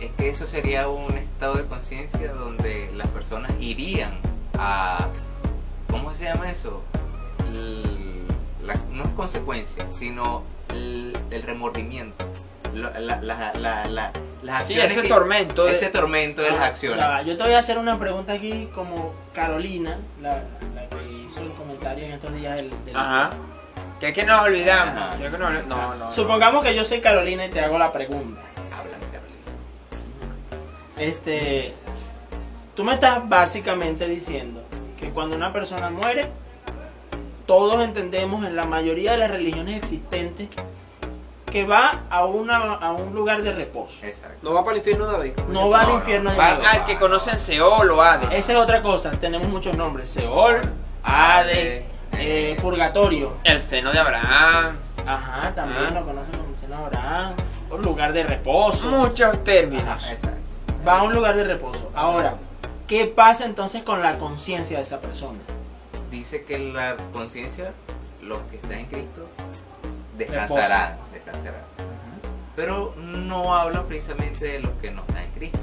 es 0.00 0.14
que 0.14 0.28
eso 0.28 0.46
sería 0.46 0.88
un 0.88 1.16
estado 1.16 1.54
de 1.54 1.66
conciencia 1.66 2.32
donde 2.32 2.90
las 2.94 3.08
personas 3.08 3.50
irían 3.58 4.18
a, 4.58 5.08
¿cómo 5.90 6.12
se 6.12 6.24
llama 6.24 6.50
eso? 6.50 6.82
La- 8.64 8.74
no 8.92 9.04
es 9.04 9.10
consecuencia, 9.10 9.90
sino 9.90 10.42
el, 10.70 11.16
el 11.30 11.42
remordimiento. 11.42 12.26
La- 12.74 12.98
la- 13.00 13.20
la- 13.22 13.52
la- 13.54 14.12
las 14.42 14.66
Sí, 14.66 14.74
acciones 14.74 14.92
ese 14.92 15.02
que- 15.02 15.08
tormento. 15.08 15.64
de- 15.64 15.72
ese 15.72 15.88
tormento 15.90 16.42
de 16.42 16.50
las 16.50 16.60
Ah, 16.60 16.66
acciones. 16.66 17.26
yo 17.26 17.36
te 17.36 17.42
voy 17.42 17.54
a 17.54 17.58
hacer 17.58 17.78
una 17.78 17.98
pregunta 17.98 18.34
aquí 18.34 18.68
como 18.74 19.12
Carolina, 19.34 19.98
la, 20.20 20.44
la 20.74 20.86
que 20.88 21.08
hizo 21.08 21.40
el 21.42 21.50
comentario 21.52 22.04
en 22.04 22.12
estos 22.12 22.34
días 22.34 22.56
del... 22.56 22.70
del- 22.84 22.96
Ajá. 22.96 23.30
Que 24.00 24.08
es 24.08 24.14
que 24.14 24.24
nos 24.24 24.40
olvidamos. 24.46 24.94
Ajá. 24.96 25.16
Que 25.16 25.26
es 25.26 25.30
que 25.32 25.38
nos 25.38 25.48
olvidamos. 25.48 25.68
No, 25.76 25.94
no. 25.96 26.04
no. 26.06 26.12
Supongamos 26.12 26.62
que 26.64 26.74
yo 26.74 26.84
soy 26.84 27.00
Carolina 27.00 27.46
y 27.46 27.50
te 27.50 27.60
hago 27.60 27.78
la 27.78 27.92
pregunta. 27.92 28.40
Háblame, 28.72 29.04
Carolina. 29.12 29.38
Este, 30.98 31.74
tú 32.74 32.84
me 32.84 32.94
estás 32.94 33.28
básicamente 33.28 34.06
diciendo 34.08 34.62
que 34.98 35.10
cuando 35.10 35.36
una 35.36 35.52
persona 35.52 35.90
muere, 35.90 36.28
todos 37.46 37.82
entendemos 37.82 38.44
en 38.46 38.56
la 38.56 38.64
mayoría 38.64 39.12
de 39.12 39.18
las 39.18 39.30
religiones 39.30 39.76
existentes 39.76 40.48
que 41.50 41.64
va 41.64 42.02
a, 42.10 42.26
una, 42.26 42.74
a 42.74 42.92
un 42.92 43.14
lugar 43.14 43.42
de 43.42 43.52
reposo. 43.52 44.04
Exacto. 44.04 44.36
No 44.42 44.52
va 44.52 44.60
para 44.64 44.72
el 44.72 44.78
infierno 44.78 45.06
David. 45.06 45.32
No 45.48 45.70
va 45.70 45.80
al 45.80 45.86
No, 45.86 45.92
no, 45.94 45.98
infierno. 46.00 46.36
va 46.36 46.56
de 46.56 46.62
Va 46.62 46.70
al 46.72 46.84
que 46.84 46.96
conocen 46.98 47.38
Seol 47.38 47.90
o 47.90 48.02
Hades. 48.02 48.28
Esa 48.32 48.52
es 48.52 48.58
otra 48.58 48.82
cosa, 48.82 49.12
tenemos 49.12 49.48
muchos 49.48 49.74
nombres. 49.74 50.10
Seol, 50.10 50.60
Hades, 51.02 51.86
eh, 52.18 52.56
Purgatorio. 52.60 53.36
El 53.44 53.60
seno 53.60 53.92
de 53.92 53.98
Abraham. 53.98 54.76
Ajá, 55.06 55.52
también 55.54 55.84
Ah. 55.88 55.90
lo 56.00 56.04
conocen 56.04 56.32
como 56.32 56.56
seno 56.60 56.76
de 56.78 56.84
Abraham. 56.84 57.32
Un 57.70 57.82
lugar 57.82 58.12
de 58.12 58.24
reposo. 58.24 58.90
Muchos 58.90 59.42
términos. 59.44 59.84
Ajá, 59.88 60.12
exacto. 60.12 60.38
Va 60.86 61.00
a 61.00 61.02
un 61.02 61.12
lugar 61.12 61.36
de 61.36 61.44
reposo. 61.44 61.90
Ahora, 61.94 62.34
¿qué 62.86 63.06
pasa 63.06 63.44
entonces 63.44 63.82
con 63.82 64.02
la 64.02 64.18
conciencia 64.18 64.78
de 64.78 64.82
esa 64.84 65.00
persona? 65.00 65.38
Dice 66.10 66.44
que 66.44 66.58
la 66.58 66.96
conciencia, 67.12 67.72
los 68.22 68.40
que 68.50 68.56
están 68.56 68.72
en 68.72 68.86
Cristo, 68.86 69.28
descansarán, 70.16 70.96
descansarán. 71.12 71.60
Pero 72.56 72.94
no 72.96 73.54
habla 73.54 73.82
precisamente 73.84 74.44
de 74.46 74.60
los 74.60 74.72
que 74.80 74.90
no 74.90 75.02
están 75.06 75.24
en 75.24 75.30
Cristo. 75.32 75.58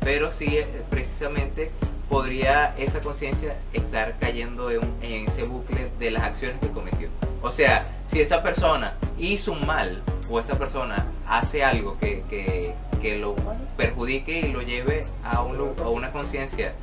Pero 0.00 0.30
sí, 0.30 0.56
eh, 0.58 0.66
precisamente, 0.90 1.70
podría 2.08 2.74
esa 2.78 3.00
conciencia 3.00 3.56
estar 3.72 4.18
cayendo 4.18 4.70
en, 4.70 4.82
ese 5.02 5.44
bucle 5.44 5.90
de 5.98 6.10
las 6.10 6.22
acciones 6.24 6.60
que 6.60 6.68
cometió. 6.68 7.08
O 7.42 7.50
sea, 7.50 7.86
si 8.06 8.20
esa 8.20 8.42
persona 8.42 8.94
hizo 9.18 9.52
un 9.52 9.66
mal 9.66 10.02
o 10.30 10.40
esa 10.40 10.58
persona 10.58 11.06
hace 11.26 11.64
algo 11.64 11.98
que, 11.98 12.24
que, 12.28 12.74
que 13.00 13.16
lo 13.16 13.34
perjudique 13.76 14.40
y 14.40 14.48
lo 14.48 14.62
lleve 14.62 15.06
a, 15.22 15.42
un 15.42 15.74
a 15.80 15.88
una 15.88 16.12
conciencia, 16.12 16.74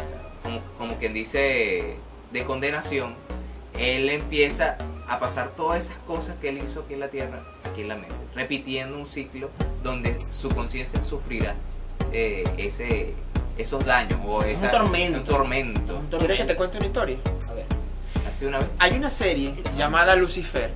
como, 0.44 0.62
como 0.78 0.98
quien 0.98 1.14
dice, 1.14 1.96
de 2.32 2.44
condenación, 2.44 3.16
él 3.80 4.10
empieza 4.10 4.78
a 5.08 5.20
pasar 5.20 5.52
todas 5.56 5.86
esas 5.86 5.98
cosas 6.00 6.36
que 6.38 6.50
él 6.50 6.60
hizo 6.64 6.82
aquí 6.82 6.94
en 6.94 7.00
la 7.00 7.10
tierra, 7.10 7.44
aquí 7.64 7.82
en 7.82 7.88
la 7.90 7.96
mente, 7.96 8.16
repitiendo 8.36 8.98
un 8.98 9.06
ciclo 9.06 9.50
donde 9.84 10.18
su 10.32 10.50
conciencia 10.50 11.02
sufrirá 11.04 11.56
eh, 12.12 12.44
ese, 12.58 13.14
esos 13.58 13.86
daños 13.86 14.20
o 14.26 14.42
esa, 14.44 14.70
tormento. 14.72 15.20
un 15.20 15.26
tormento. 15.26 15.96
Un 15.98 16.08
¿Quieres 16.08 16.38
que 16.38 16.44
te 16.46 16.56
tormento. 16.56 16.56
cuente 16.58 16.78
una 16.78 16.86
historia? 16.88 17.18
A 17.50 17.54
ver. 17.54 17.66
Así 18.28 18.46
una 18.46 18.60
vez. 18.60 18.68
Hay 18.80 18.94
una 18.94 19.10
serie 19.10 19.56
llamada 19.76 20.16
Lucifer. 20.16 20.72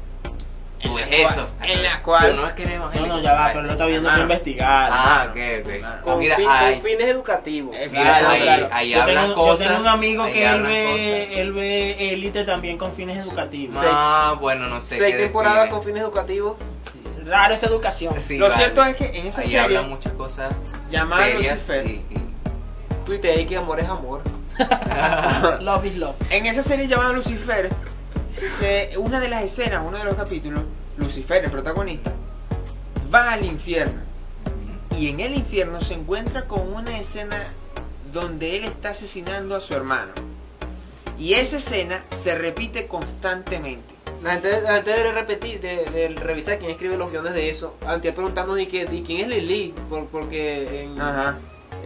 Tú 0.79 0.89
la 0.89 1.05
ves 1.07 1.07
cual- 1.07 1.31
eso. 1.33 1.47
En 1.63 1.83
la 1.83 2.03
cual. 2.03 2.35
No 2.35 2.45
es 2.47 2.53
que 2.53 2.63
eres 2.63 2.79
No, 2.79 3.19
ya 3.19 3.33
va, 3.33 3.47
pero 3.47 3.63
lo 3.63 3.71
está 3.71 3.85
viendo 3.87 4.07
que 4.09 4.13
hermano. 4.13 4.23
investigar. 4.31 4.89
Ah, 4.93 5.27
ok, 5.31 5.37
ok. 5.65 6.01
Con, 6.03 6.19
Mira, 6.19 6.35
fin- 6.35 6.45
hay- 6.47 6.73
con 6.75 6.83
fines 6.83 7.07
educativos. 7.07 7.75
Eh, 7.75 7.89
Mira, 7.91 8.03
Claro, 8.03 8.29
ahí, 8.29 8.41
claro. 8.41 8.69
ahí 8.71 8.89
yo 8.91 9.01
hablan 9.01 9.23
tengo, 9.29 9.35
cosas. 9.35 9.59
Yo 9.59 9.71
tengo 9.73 9.81
un 9.81 9.87
amigo 9.87 10.25
que 10.25 10.45
él 10.45 10.61
ve, 10.61 11.19
cosas. 11.23 11.37
él 11.39 11.53
ve 11.53 12.13
élite 12.13 12.43
también 12.43 12.77
con 12.77 12.93
fines 12.93 13.17
educativos. 13.25 13.83
Ah, 13.87 14.35
bueno, 14.39 14.67
no 14.67 14.79
sé. 14.79 14.97
Seis 14.99 15.17
temporadas 15.17 15.67
con 15.71 15.81
fines 15.81 16.03
educativos. 16.03 16.57
Raro 17.25 17.55
esa 17.55 17.65
educación. 17.65 18.13
Sí, 18.21 18.37
Lo 18.37 18.45
vale. 18.45 18.55
cierto 18.57 18.85
es 18.85 18.95
que 18.95 19.05
en 19.19 19.27
esa 19.27 19.41
Ahí 19.41 19.47
serie. 19.47 19.59
hablan 19.61 19.89
muchas 19.89 20.13
cosas 20.13 20.53
llamada 20.91 21.23
serias 21.25 21.53
Lucifer. 21.55 21.85
y- 21.87 22.05
y- 22.09 22.16
Tuite 23.07 23.31
ahí 23.31 23.45
que 23.45 23.57
amor 23.57 23.79
es 23.79 23.87
amor. 23.87 24.21
Love 25.61 25.85
is 25.85 25.95
love. 25.95 26.15
En 26.29 26.45
esa 26.45 26.61
serie 26.61 26.87
llamada 26.87 27.13
Lucifer, 27.13 27.69
se- 28.31 28.97
una 28.97 29.19
de 29.19 29.29
las 29.29 29.43
escenas, 29.43 29.81
uno 29.85 29.97
de 29.97 30.03
los 30.03 30.15
capítulos, 30.15 30.63
Lucifer, 30.97 31.43
el 31.45 31.49
protagonista, 31.51 32.11
va 33.13 33.31
al 33.31 33.45
infierno. 33.45 34.01
Y 34.97 35.09
en 35.09 35.21
el 35.21 35.35
infierno 35.35 35.79
se 35.81 35.93
encuentra 35.93 36.45
con 36.45 36.73
una 36.73 36.99
escena 36.99 37.37
donde 38.11 38.57
él 38.57 38.63
está 38.65 38.89
asesinando 38.89 39.55
a 39.55 39.61
su 39.61 39.73
hermano. 39.73 40.11
Y 41.17 41.33
esa 41.35 41.57
escena 41.57 42.03
se 42.15 42.35
repite 42.37 42.87
constantemente. 42.87 43.95
La 44.23 44.31
gente, 44.33 44.61
la 44.61 44.73
gente 44.75 44.91
debe 44.91 45.11
repetir, 45.13 45.61
de, 45.61 45.85
de 45.85 46.09
revisar 46.09 46.57
quién 46.59 46.71
escribe 46.71 46.97
los 46.97 47.11
guiones 47.11 47.33
de 47.33 47.49
eso. 47.49 47.75
Antes 47.85 48.13
preguntarnos 48.13 48.55
de, 48.55 48.67
que, 48.67 48.85
de 48.85 49.01
quién 49.03 49.21
es 49.21 49.27
Lily, 49.29 49.73
por, 49.89 50.07
porque 50.07 50.83
en, 50.83 50.99
Ajá. 50.99 51.37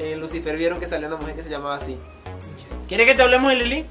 En 0.02 0.20
Lucifer 0.20 0.56
vieron 0.58 0.80
que 0.80 0.88
salió 0.88 1.08
una 1.08 1.18
mujer 1.18 1.36
que 1.36 1.44
se 1.44 1.50
llamaba 1.50 1.76
así. 1.76 1.98
¿Quiere 2.88 3.06
que 3.06 3.16
te 3.16 3.22
hablemos 3.22 3.50
de 3.50 3.56
Lili? 3.56 3.86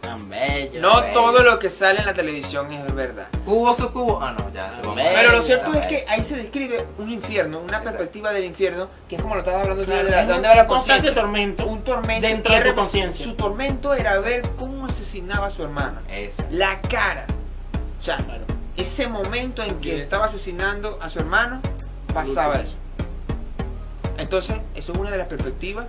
Tan 0.00 0.28
bello. 0.28 0.80
No 0.80 1.00
bello. 1.02 1.12
todo 1.12 1.42
lo 1.42 1.58
que 1.58 1.70
sale 1.70 2.00
en 2.00 2.06
la 2.06 2.14
televisión 2.14 2.72
es 2.72 2.94
verdad. 2.94 3.28
¿Cubo 3.44 3.74
su 3.74 3.90
cubo? 3.92 4.20
Ah, 4.22 4.34
no, 4.38 4.52
ya. 4.52 4.72
Bello. 4.82 4.94
Pero 4.94 5.32
lo 5.32 5.42
cierto 5.42 5.72
es 5.74 5.86
que 5.86 6.04
ahí 6.08 6.24
se 6.24 6.36
describe 6.36 6.84
un 6.98 7.10
infierno, 7.10 7.58
una 7.58 7.78
Exacto. 7.78 7.90
perspectiva 7.98 8.32
del 8.32 8.44
infierno, 8.44 8.88
que 9.08 9.16
es 9.16 9.22
como 9.22 9.34
lo 9.34 9.40
estabas 9.40 9.62
hablando 9.62 9.84
tú, 9.84 9.90
de, 9.90 10.04
la- 10.04 10.24
de 10.24 10.32
dónde 10.32 10.48
va 10.48 10.54
la 10.54 10.66
conciencia. 10.66 11.14
tormento. 11.14 11.66
Un 11.66 11.82
tormento. 11.82 12.26
dentro 12.26 12.52
que 12.52 12.60
de 12.62 12.70
tu 12.70 12.74
conciencia. 12.76 13.24
Su 13.24 13.34
tormento 13.34 13.94
era 13.94 14.18
ver 14.20 14.42
cómo 14.58 14.86
asesinaba 14.86 15.46
a 15.48 15.50
su 15.50 15.62
hermano. 15.62 16.00
Esa. 16.10 16.44
La 16.50 16.80
cara. 16.82 17.26
O 17.98 18.02
sea, 18.02 18.16
Claro. 18.18 18.44
ese 18.76 19.08
momento 19.08 19.62
en 19.62 19.80
que 19.80 19.90
Yes. 19.90 20.00
estaba 20.02 20.26
asesinando 20.26 20.98
a 21.02 21.08
su 21.08 21.18
hermano, 21.18 21.60
pasaba 22.14 22.56
eso. 22.56 22.76
Entonces, 24.18 24.56
eso 24.74 24.92
es 24.92 24.98
una 24.98 25.10
de 25.10 25.18
las 25.18 25.28
perspectivas 25.28 25.86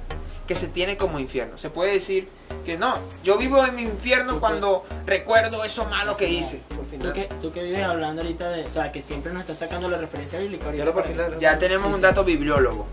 que 0.48 0.56
se 0.56 0.68
tiene 0.68 0.98
como 0.98 1.20
infierno. 1.20 1.58
Se 1.58 1.70
puede 1.70 1.92
decir 1.94 2.28
que 2.66 2.78
no, 2.78 2.96
yo 3.24 3.38
vivo 3.38 3.64
en 3.66 3.76
mi 3.76 3.84
infierno 3.84 4.40
cuando 4.40 4.84
recuerdo 5.06 5.64
eso 5.64 5.86
malo 5.86 6.16
que 6.18 6.28
hice. 6.30 6.62
Tú 7.00 7.14
que, 7.14 7.30
tú 7.42 7.52
que 7.52 7.62
vives 7.64 7.84
hablando 7.84 8.22
ahorita 8.22 8.50
de, 8.50 8.64
o 8.66 8.72
sea, 8.72 8.92
que 8.92 9.02
siempre 9.04 9.32
nos 9.32 9.42
estás 9.42 9.60
sacando 9.60 9.88
la 9.90 9.98
referencia 9.98 10.40
bíblica. 10.40 10.66
ahorita 10.66 11.38
Ya 11.40 11.58
tenemos 11.60 11.84
Sí, 11.84 11.90
un 11.90 11.96
sí. 11.96 12.02
dato 12.02 12.24
bibliólogo. 12.24 12.88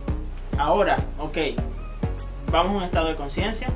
Ahora, 0.59 0.97
ok, 1.19 1.37
vamos 2.51 2.75
a 2.75 2.77
un 2.79 2.83
estado 2.85 3.09
de 3.09 3.17
conciencia. 3.17 3.69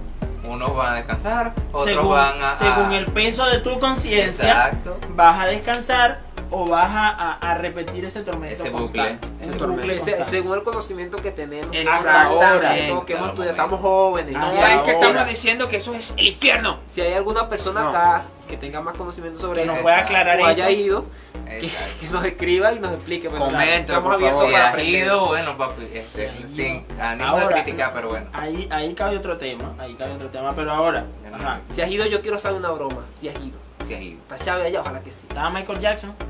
Unos 0.43 0.75
van 0.75 0.95
a 0.95 0.97
descansar, 0.97 1.55
otros 1.71 1.85
Según, 1.85 2.09
van 2.13 2.43
a. 2.43 2.55
según 2.55 2.93
el 2.93 3.07
peso 3.07 3.45
de 3.47 3.59
tu 3.59 3.79
conciencia, 3.79 4.69
Exacto. 4.69 4.99
vas 5.11 5.45
a 5.45 5.49
descansar 5.49 6.21
o 6.51 6.67
vas 6.67 6.87
a, 6.91 7.09
a- 7.11 7.39
a 7.39 7.55
repetir 7.55 8.05
ese 8.05 8.23
tormento 8.23 8.55
Ese 8.55 8.71
bucle. 8.71 9.03
Ese 9.41 9.51
Ese 9.51 9.59
tormento. 9.59 9.83
bucle 9.83 9.97
Ese- 9.97 10.11
constante. 10.13 10.25
según 10.31 10.55
el 10.59 10.63
conocimiento 10.63 11.17
que 11.19 11.31
tenemos 11.31 11.75
Exactamente. 11.75 12.09
hasta 12.09 12.23
ahora, 12.51 12.75
que 13.07 13.13
hemos 13.15 13.29
estudiado, 13.29 13.51
estamos 13.53 13.81
jóvenes. 13.81 14.35
Ah, 14.37 14.41
No 14.41 14.51
Si 14.51 14.57
ya, 14.57 14.69
es 14.73 14.79
hay- 14.79 14.85
que 14.85 14.91
estamos 14.93 15.27
diciendo 15.29 15.69
que 15.69 15.77
eso 15.77 15.95
es 15.95 16.15
el 16.17 16.27
infierno. 16.27 16.79
Si 16.87 17.01
hay 17.01 17.13
alguna 17.15 17.49
persona 17.49 17.83
No. 17.83 17.89
acá 17.91 18.25
que 18.49 18.57
tenga 18.57 18.81
más 18.81 18.97
conocimiento 18.97 19.39
sobre 19.39 19.61
que 19.63 19.67
nos 19.67 19.77
eso, 19.77 19.83
pueda 19.85 19.99
aclarar 20.01 20.41
o 20.41 20.47
haya 20.47 20.69
esto. 20.69 20.83
ido, 20.83 21.05
que, 21.47 21.71
que 22.01 22.09
nos 22.11 22.25
escriba 22.25 22.73
y 22.73 22.81
nos 22.81 22.95
explique. 22.95 23.29
Bueno, 23.29 23.45
Coméntalo, 23.47 23.75
estamos 23.81 24.03
por 24.03 24.15
abiertos 24.15 24.41
favor. 24.41 24.55
Si 24.57 24.61
para 24.71 24.83
ido, 24.83 25.27
bueno, 25.29 25.57
papi, 25.57 25.83
este, 25.95 26.31
Sí, 26.47 26.49
sin 26.49 26.87
ánimo 27.01 27.39
de 27.39 27.47
criticar, 27.47 27.93
pero 27.95 28.09
bueno. 28.09 28.27
Ahí, 28.33 28.69
ahí 28.73 28.93
cabe 28.95 29.17
otro 29.19 29.39
tema, 29.39 29.73
ahí 29.79 29.95
cabe 29.95 30.15
otro 30.15 30.29
tema, 30.31 30.53
pero 30.57 30.73
ahora, 30.73 31.05
ajá, 31.33 31.61
Si 31.73 31.81
has 31.81 31.91
ido, 31.91 32.07
yo 32.07 32.21
quiero 32.23 32.41
saber 32.41 32.59
una 32.59 32.71
broma. 32.73 33.05
Si 33.15 33.29
has 33.29 33.37
ido. 33.37 33.57
Si 33.87 33.95
has 33.95 34.01
ido. 34.03 34.19
Está 34.29 34.37
Chávez 34.45 34.67
allá, 34.67 34.81
ojalá 34.81 35.01
que 35.01 35.13
sí. 35.13 35.27
estaba 35.29 35.51
Michael 35.51 35.79
Jackson, 35.79 36.15
Ah, 36.19 36.25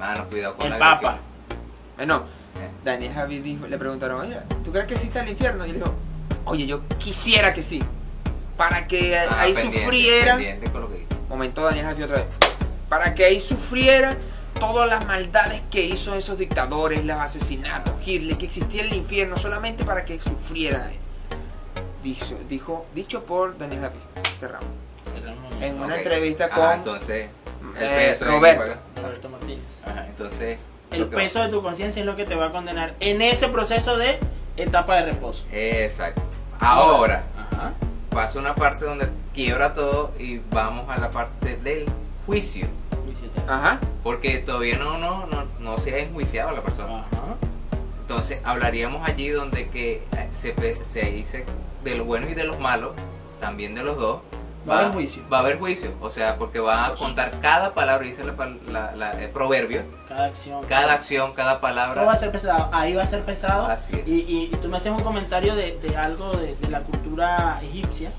Mano, 0.00 0.24
cuidado 0.28 0.56
con 0.56 0.66
el 0.66 0.72
la 0.72 0.78
Papa. 0.78 1.18
Bueno, 1.96 2.24
Eh, 2.56 2.68
Daniel 2.84 3.12
Javi 3.14 3.38
dijo, 3.40 3.68
le 3.68 3.78
preguntaron, 3.78 4.22
oye, 4.22 4.36
¿tú 4.64 4.72
crees 4.72 4.86
que 4.88 4.94
existe 4.94 5.20
el 5.20 5.28
infierno? 5.28 5.64
Y 5.66 5.70
él 5.70 5.76
dijo, 5.76 5.94
oye, 6.46 6.66
yo 6.66 6.80
quisiera 6.98 7.54
que 7.54 7.62
sí. 7.62 7.80
Para 8.56 8.88
que 8.88 9.16
ah, 9.16 9.40
ahí 9.42 9.52
pendiente, 9.54 9.80
sufriera. 9.84 10.32
pendiente 10.34 10.70
con 10.72 10.80
lo 10.80 10.88
que 10.90 10.94
dice. 10.98 11.06
Momento 11.28 11.62
Daniel 11.62 11.86
Javi 11.86 12.02
otra 12.02 12.16
vez. 12.16 12.26
Para 12.88 13.14
que 13.14 13.24
ahí 13.24 13.38
sufriera 13.38 14.16
todas 14.58 14.88
las 14.90 15.06
maldades 15.06 15.62
que 15.70 15.84
hizo 15.84 16.14
esos 16.16 16.36
dictadores, 16.36 17.04
los 17.04 17.16
asesinatos, 17.18 17.94
Hitler, 18.04 18.36
que 18.36 18.46
existía 18.46 18.82
el 18.82 18.92
infierno 18.94 19.36
solamente 19.36 19.84
para 19.84 20.04
que 20.04 20.18
sufriera. 20.20 20.90
Dijo, 22.02 22.34
dijo, 22.48 22.86
dicho 22.94 23.22
por 23.24 23.56
Daniel 23.58 23.82
Javi. 23.82 23.98
Cerramos. 24.38 24.68
Cerramos. 25.12 25.52
En 25.62 25.80
una 25.80 25.96
entrevista 25.98 26.48
Ah, 26.50 26.54
con 26.56 26.72
entonces, 26.72 27.28
el 27.76 27.84
eh, 27.84 28.08
peso 28.10 28.24
de 28.24 28.30
Roberto. 28.30 29.28
Martínez. 29.30 29.80
Ajá, 29.84 30.06
entonces. 30.06 30.58
El 30.90 31.06
peso 31.06 31.40
de 31.42 31.48
tu 31.48 31.62
conciencia 31.62 32.00
es 32.00 32.06
lo 32.06 32.16
que 32.16 32.24
te 32.24 32.34
va 32.34 32.46
a 32.46 32.52
condenar 32.52 32.94
en 32.98 33.22
ese 33.22 33.48
proceso 33.48 33.96
de 33.96 34.18
etapa 34.56 34.96
de 34.96 35.12
reposo. 35.12 35.44
Exacto. 35.52 36.22
Ahora, 36.58 37.22
Ajá. 37.52 37.74
pasa 38.10 38.38
una 38.38 38.54
parte 38.54 38.84
donde 38.84 39.08
quiebra 39.32 39.72
todo 39.72 40.12
y 40.18 40.40
vamos 40.50 40.90
a 40.90 40.98
la 40.98 41.10
parte 41.10 41.56
del 41.58 41.86
juicio. 42.26 42.66
Ajá. 43.46 43.78
Porque 44.02 44.38
todavía 44.38 44.78
no, 44.78 44.98
no, 44.98 45.26
no, 45.26 45.46
no 45.60 45.78
se 45.78 45.94
ha 45.94 45.98
enjuiciado 45.98 46.52
la 46.52 46.62
persona. 46.62 47.04
Ajá. 47.12 47.36
Entonces 48.00 48.40
hablaríamos 48.42 49.08
allí 49.08 49.28
donde 49.28 49.68
que 49.68 50.02
eh, 50.16 50.28
se, 50.32 50.84
se 50.84 51.02
dice 51.06 51.44
de 51.84 51.94
los 51.94 52.06
buenos 52.06 52.30
y 52.30 52.34
de 52.34 52.44
los 52.44 52.58
malos, 52.58 52.92
también 53.38 53.74
de 53.76 53.84
los 53.84 53.96
dos. 53.96 54.20
Va 54.68 54.76
a 54.76 54.80
haber 54.80 54.92
juicio. 54.92 55.22
Va 55.32 55.38
a 55.38 55.40
haber 55.40 55.58
juicio, 55.58 55.92
o 56.00 56.10
sea, 56.10 56.36
porque 56.36 56.60
va 56.60 56.86
a 56.86 56.94
contar 56.94 57.32
cada 57.40 57.72
palabra, 57.74 58.06
dice 58.06 58.22
la, 58.24 58.34
la- 58.68 58.94
la- 58.94 59.12
el 59.22 59.30
proverbio, 59.30 59.82
Cada 60.08 60.26
acción. 60.26 60.64
cada 60.66 60.92
acción, 60.92 61.32
cada 61.34 61.60
palabra. 61.60 61.94
Todo 61.94 62.06
va 62.06 62.12
a 62.12 62.16
ser 62.16 62.30
pesado. 62.30 62.68
Ahí 62.72 62.94
va 62.94 63.02
a 63.02 63.06
ser 63.06 63.22
pesado. 63.24 63.66
Así 63.66 63.92
es. 63.96 64.06
Y, 64.08 64.20
y- 64.20 64.50
y 64.52 64.56
tú 64.56 64.68
me 64.68 64.76
haces 64.76 64.92
un 64.92 65.00
comentario 65.00 65.54
de, 65.54 65.78
de 65.78 65.96
algo 65.96 66.32
de, 66.32 66.56
de 66.56 66.68
la 66.68 66.80
cultura 66.80 67.58
egipcia, 67.62 68.12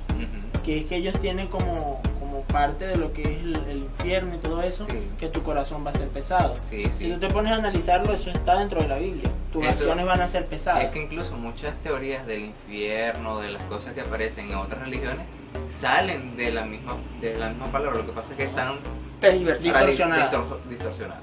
que 0.63 0.79
es 0.81 0.87
que 0.87 0.95
ellos 0.97 1.19
tienen 1.19 1.47
como, 1.47 2.01
como 2.19 2.41
parte 2.43 2.85
de 2.87 2.95
lo 2.95 3.13
que 3.13 3.21
es 3.23 3.27
el, 3.29 3.55
el 3.69 3.77
infierno 3.79 4.35
y 4.35 4.37
todo 4.39 4.61
eso, 4.63 4.85
Sí. 4.89 5.11
que 5.19 5.27
tu 5.27 5.43
corazón 5.43 5.85
va 5.85 5.89
a 5.91 5.93
ser 5.93 6.07
pesado. 6.09 6.55
Sí, 6.69 6.85
Si 6.85 6.91
sí. 6.91 7.11
tú 7.11 7.19
te 7.19 7.27
pones 7.29 7.51
a 7.51 7.55
analizarlo, 7.55 8.13
eso 8.13 8.29
está 8.31 8.57
dentro 8.57 8.81
de 8.81 8.87
la 8.87 8.97
Biblia. 8.97 9.29
Tus 9.53 9.61
Eso- 9.63 9.71
acciones 9.71 10.05
van 10.05 10.21
a 10.21 10.27
ser 10.27 10.45
pesadas. 10.45 10.83
Es 10.85 10.89
que 10.91 11.01
incluso 11.03 11.35
muchas 11.35 11.75
teorías 11.83 12.25
del 12.25 12.45
infierno, 12.45 13.39
de 13.39 13.49
las 13.51 13.63
cosas 13.63 13.93
que 13.93 14.01
aparecen 14.01 14.49
en 14.49 14.55
otras 14.57 14.81
religiones, 14.81 15.25
salen 15.69 16.35
de 16.35 16.51
la 16.51 16.63
misma, 16.65 16.95
de 17.19 17.37
la 17.37 17.49
misma 17.49 17.71
palabra. 17.71 17.97
Lo 17.99 18.05
que 18.05 18.11
pasa 18.13 18.31
es 18.33 18.37
que 18.37 18.43
están. 18.45 18.75
Distorsionadas. 19.21 20.31
distor- 20.31 20.59
distorsionadas. 20.67 21.21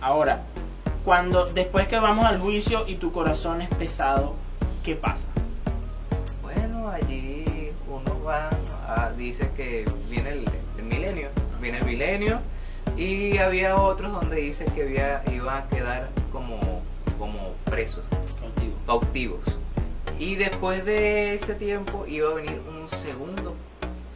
Ahora, 0.00 0.42
cuando 1.04 1.46
después 1.46 1.88
que 1.88 1.98
vamos 1.98 2.26
al 2.26 2.38
juicio 2.38 2.86
y 2.86 2.96
tu 2.96 3.10
corazón 3.12 3.62
es 3.62 3.68
pesado, 3.70 4.34
¿qué 4.84 4.94
pasa? 4.96 5.28
Bueno, 6.42 6.88
allí 6.90 7.70
uno 7.88 8.22
va, 8.22 8.50
a- 8.86 9.10
dice 9.16 9.50
que 9.56 9.90
viene 10.10 10.30
el, 10.30 10.44
el 10.78 10.84
milenio, 10.84 11.28
viene 11.60 11.78
el 11.78 11.84
milenio 11.84 12.40
y 12.96 13.38
había 13.38 13.76
otros 13.76 14.12
donde 14.12 14.36
dice 14.36 14.66
que 14.66 14.82
había, 14.82 15.22
iban 15.32 15.62
a 15.62 15.68
quedar 15.68 16.10
como, 16.30 16.58
como 17.18 17.54
presos, 17.64 18.04
Contigo. 18.40 18.74
cautivos. 18.86 19.40
Y 20.22 20.36
después 20.36 20.84
de 20.84 21.34
ese 21.34 21.54
tiempo 21.56 22.04
iba 22.06 22.30
a 22.30 22.34
venir 22.34 22.60
un 22.68 22.88
segundo 22.96 23.56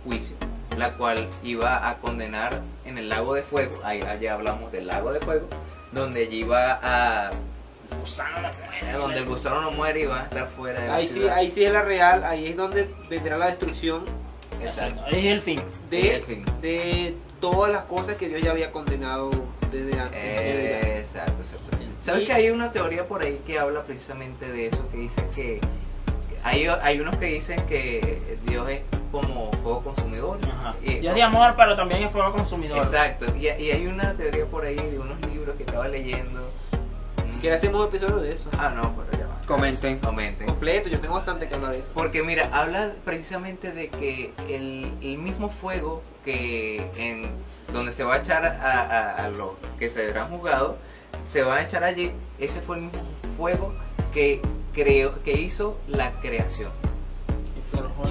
juicio, 0.04 0.36
la 0.78 0.94
cual 0.96 1.28
iba 1.42 1.88
a 1.88 1.98
condenar 1.98 2.60
en 2.84 2.96
el 2.96 3.08
lago 3.08 3.34
de 3.34 3.42
fuego, 3.42 3.80
ahí 3.82 4.00
allá 4.02 4.34
hablamos 4.34 4.70
del 4.70 4.86
lago 4.86 5.12
de 5.12 5.18
fuego, 5.18 5.48
donde 5.90 6.22
allí 6.22 6.38
iba 6.40 6.78
a... 6.80 7.32
Donde 8.96 9.18
el 9.18 9.26
gusano 9.26 9.60
no 9.62 9.72
muere 9.72 10.02
y 10.02 10.04
va 10.04 10.20
a 10.20 10.24
estar 10.24 10.46
fuera 10.46 10.80
de 10.80 10.86
la 10.86 10.94
Ahí 10.94 11.08
sí, 11.08 11.14
ciudad. 11.14 11.34
ahí 11.34 11.50
sí 11.50 11.64
es 11.64 11.72
la 11.72 11.82
real, 11.82 12.22
ahí 12.22 12.46
es 12.46 12.56
donde 12.56 12.88
vendrá 13.10 13.36
la 13.36 13.46
destrucción 13.46 14.04
Exacto. 14.62 14.94
Exacto. 15.00 15.16
Es 15.16 15.24
el 15.24 15.40
fin. 15.40 15.60
de, 15.90 16.14
El 16.16 16.22
fin. 16.22 16.44
de 16.62 17.16
todas 17.40 17.72
las 17.72 17.82
cosas 17.84 18.14
que 18.16 18.28
Dios 18.28 18.42
ya 18.42 18.52
había 18.52 18.70
condenado 18.70 19.30
desde 19.72 19.98
antes. 19.98 20.20
Eh, 20.22 20.98
Exacto, 21.00 21.42
exacto. 21.42 21.76
¿Sabes 21.98 22.22
Y- 22.22 22.26
que 22.26 22.32
hay 22.32 22.50
una 22.50 22.70
teoría 22.70 23.08
por 23.08 23.22
ahí 23.22 23.40
que 23.44 23.58
habla 23.58 23.82
precisamente 23.82 24.48
de 24.48 24.68
eso? 24.68 24.88
Que 24.90 24.98
dice 24.98 25.22
que 25.34 25.60
hay, 26.46 26.66
hay 26.82 27.00
unos 27.00 27.16
que 27.16 27.26
dicen 27.26 27.60
que 27.66 28.38
Dios 28.46 28.68
es 28.70 28.82
como 29.10 29.50
fuego 29.62 29.82
consumidor. 29.82 30.38
Ajá. 30.44 30.74
Y- 30.82 30.96
Dios 31.00 31.14
de 31.14 31.22
amor, 31.22 31.54
pero 31.56 31.76
también 31.76 32.02
es 32.02 32.12
fuego 32.12 32.32
consumidor. 32.32 32.78
Exacto. 32.78 33.26
Y, 33.36 33.46
y 33.46 33.70
hay 33.70 33.86
una 33.86 34.14
teoría 34.14 34.46
por 34.46 34.64
ahí 34.64 34.76
de 34.76 34.98
unos 34.98 35.18
libros 35.32 35.56
que 35.56 35.64
estaba 35.64 35.88
leyendo. 35.88 36.50
Si 37.32 37.38
quieres 37.40 37.58
hacemos 37.60 37.80
un 37.82 37.88
episodio 37.88 38.16
de 38.18 38.32
eso. 38.32 38.48
Ah, 38.58 38.70
no, 38.74 38.94
pero 38.96 39.18
ya 39.22 39.26
va. 39.28 39.40
Comenten. 39.46 39.98
Comenten. 39.98 40.46
Completo, 40.46 40.88
yo 40.88 41.00
tengo 41.00 41.14
bastante 41.14 41.48
que 41.48 41.54
hablar 41.54 41.72
de 41.72 41.78
eso. 41.80 41.90
Porque 41.94 42.22
mira, 42.22 42.48
habla 42.52 42.92
precisamente 43.04 43.72
de 43.72 43.88
que 43.88 44.32
el, 44.48 44.90
el 45.02 45.18
mismo 45.18 45.50
fuego 45.50 46.02
que 46.24 46.90
en 46.96 47.30
donde 47.72 47.92
se 47.92 48.04
va 48.04 48.14
a 48.14 48.18
echar 48.18 48.44
a, 48.44 48.50
a, 48.50 49.24
a 49.26 49.28
los 49.30 49.50
que 49.78 49.88
se 49.88 50.06
habrán 50.08 50.30
juzgado, 50.30 50.78
se 51.26 51.42
van 51.42 51.58
a 51.58 51.62
echar 51.62 51.84
allí, 51.84 52.10
ese 52.38 52.60
fue 52.60 52.76
el 52.76 52.82
mismo 52.84 53.02
fuego 53.36 53.74
que 54.12 54.40
creó, 54.76 55.14
que 55.24 55.32
hizo 55.40 55.76
la 55.88 56.12
creación. 56.20 56.70